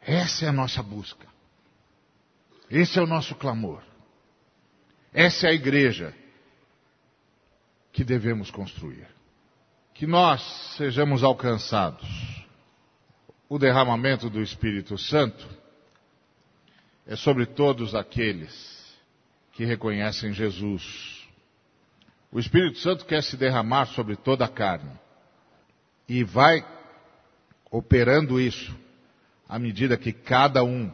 Essa 0.00 0.46
é 0.46 0.48
a 0.48 0.52
nossa 0.52 0.82
busca. 0.82 1.26
Esse 2.70 2.98
é 2.98 3.02
o 3.02 3.06
nosso 3.06 3.34
clamor. 3.34 3.82
Essa 5.12 5.48
é 5.48 5.50
a 5.50 5.54
igreja 5.54 6.14
que 7.92 8.02
devemos 8.02 8.50
construir. 8.50 9.06
Que 9.92 10.06
nós 10.06 10.42
sejamos 10.76 11.22
alcançados. 11.22 12.06
O 13.48 13.58
derramamento 13.58 14.30
do 14.30 14.42
Espírito 14.42 14.96
Santo 14.96 15.65
é 17.06 17.14
sobre 17.14 17.46
todos 17.46 17.94
aqueles 17.94 18.84
que 19.52 19.64
reconhecem 19.64 20.32
Jesus. 20.32 21.24
O 22.32 22.38
Espírito 22.38 22.78
Santo 22.78 23.06
quer 23.06 23.22
se 23.22 23.36
derramar 23.36 23.86
sobre 23.86 24.16
toda 24.16 24.44
a 24.44 24.48
carne 24.48 24.90
e 26.08 26.24
vai 26.24 26.66
operando 27.70 28.40
isso 28.40 28.76
à 29.48 29.58
medida 29.58 29.96
que 29.96 30.12
cada 30.12 30.64
um 30.64 30.92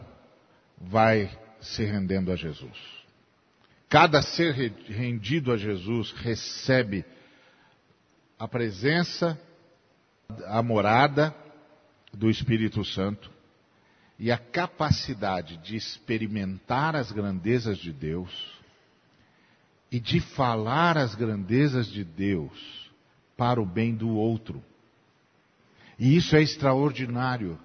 vai 0.78 1.30
se 1.60 1.84
rendendo 1.84 2.30
a 2.30 2.36
Jesus. 2.36 2.76
Cada 3.88 4.22
ser 4.22 4.52
rendido 4.86 5.52
a 5.52 5.56
Jesus 5.56 6.12
recebe 6.12 7.04
a 8.38 8.46
presença, 8.46 9.40
a 10.46 10.62
morada 10.62 11.34
do 12.12 12.28
Espírito 12.28 12.84
Santo 12.84 13.30
e 14.22 14.30
a 14.30 14.38
capacidade 14.38 15.56
de 15.56 15.74
experimentar 15.74 16.94
as 16.94 17.10
grandezas 17.10 17.76
de 17.76 17.92
Deus 17.92 18.30
e 19.90 19.98
de 19.98 20.20
falar 20.20 20.96
as 20.96 21.16
grandezas 21.16 21.88
de 21.88 22.04
Deus 22.04 22.88
para 23.36 23.60
o 23.60 23.66
bem 23.66 23.92
do 23.92 24.10
outro. 24.10 24.62
E 25.98 26.14
isso 26.14 26.36
é 26.36 26.40
extraordinário, 26.40 27.58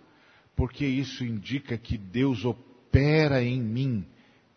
porque 0.56 0.84
isso 0.84 1.24
indica 1.24 1.78
que 1.78 1.96
Deus 1.96 2.44
opera 2.44 3.44
em 3.44 3.62
mim 3.62 4.04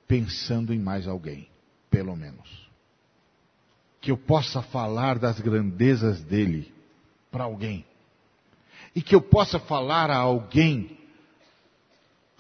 pensando 0.09 0.73
em 0.73 0.79
mais 0.79 1.07
alguém, 1.07 1.51
pelo 1.91 2.17
menos. 2.17 2.49
Que 4.01 4.11
eu 4.11 4.17
possa 4.17 4.63
falar 4.63 5.19
das 5.19 5.39
grandezas 5.39 6.23
dele 6.23 6.73
para 7.31 7.45
alguém. 7.45 7.85
E 8.97 9.03
que 9.03 9.15
eu 9.15 9.21
possa 9.21 9.59
falar 9.59 10.11
a 10.11 10.17
alguém 10.17 10.99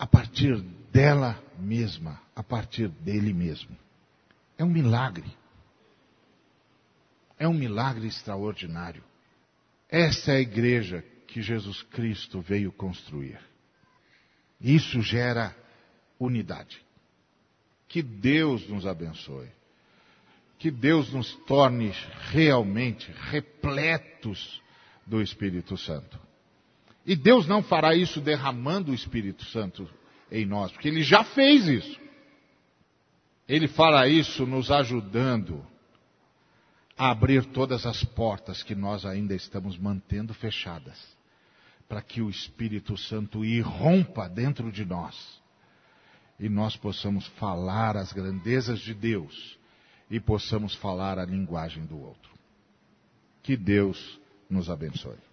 a 0.00 0.06
partir 0.06 0.58
dela 0.90 1.38
mesma, 1.58 2.18
a 2.34 2.42
partir 2.42 2.88
dele 2.88 3.34
mesmo. 3.34 3.76
É 4.56 4.64
um 4.64 4.70
milagre. 4.70 5.30
É 7.38 7.46
um 7.46 7.52
milagre 7.52 8.06
extraordinário. 8.06 9.04
Essa 9.90 10.32
é 10.32 10.36
a 10.36 10.40
igreja 10.40 11.04
que 11.26 11.42
Jesus 11.42 11.82
Cristo 11.82 12.40
veio 12.40 12.72
construir. 12.72 13.38
Isso 14.58 15.02
gera 15.02 15.54
unidade. 16.18 16.82
Que 17.86 18.02
Deus 18.02 18.66
nos 18.70 18.86
abençoe. 18.86 19.50
Que 20.58 20.70
Deus 20.70 21.12
nos 21.12 21.34
torne 21.44 21.92
realmente 22.30 23.12
repletos 23.12 24.62
do 25.06 25.20
Espírito 25.20 25.76
Santo. 25.76 26.18
E 27.04 27.16
Deus 27.16 27.46
não 27.46 27.62
fará 27.62 27.94
isso 27.94 28.20
derramando 28.20 28.92
o 28.92 28.94
Espírito 28.94 29.44
Santo 29.46 29.88
em 30.30 30.46
nós, 30.46 30.70
porque 30.72 30.88
Ele 30.88 31.02
já 31.02 31.24
fez 31.24 31.66
isso. 31.66 31.98
Ele 33.48 33.66
fará 33.66 34.06
isso 34.06 34.46
nos 34.46 34.70
ajudando 34.70 35.66
a 36.96 37.10
abrir 37.10 37.44
todas 37.46 37.86
as 37.86 38.04
portas 38.04 38.62
que 38.62 38.74
nós 38.74 39.06
ainda 39.06 39.34
estamos 39.34 39.78
mantendo 39.78 40.34
fechadas, 40.34 40.98
para 41.88 42.02
que 42.02 42.20
o 42.20 42.30
Espírito 42.30 42.96
Santo 42.96 43.44
irrompa 43.44 44.28
dentro 44.28 44.70
de 44.70 44.84
nós 44.84 45.40
e 46.38 46.48
nós 46.48 46.76
possamos 46.76 47.26
falar 47.38 47.96
as 47.96 48.12
grandezas 48.12 48.80
de 48.80 48.94
Deus 48.94 49.58
e 50.10 50.18
possamos 50.18 50.74
falar 50.74 51.18
a 51.18 51.24
linguagem 51.24 51.84
do 51.84 51.98
outro. 51.98 52.30
Que 53.42 53.56
Deus 53.56 54.18
nos 54.48 54.70
abençoe. 54.70 55.29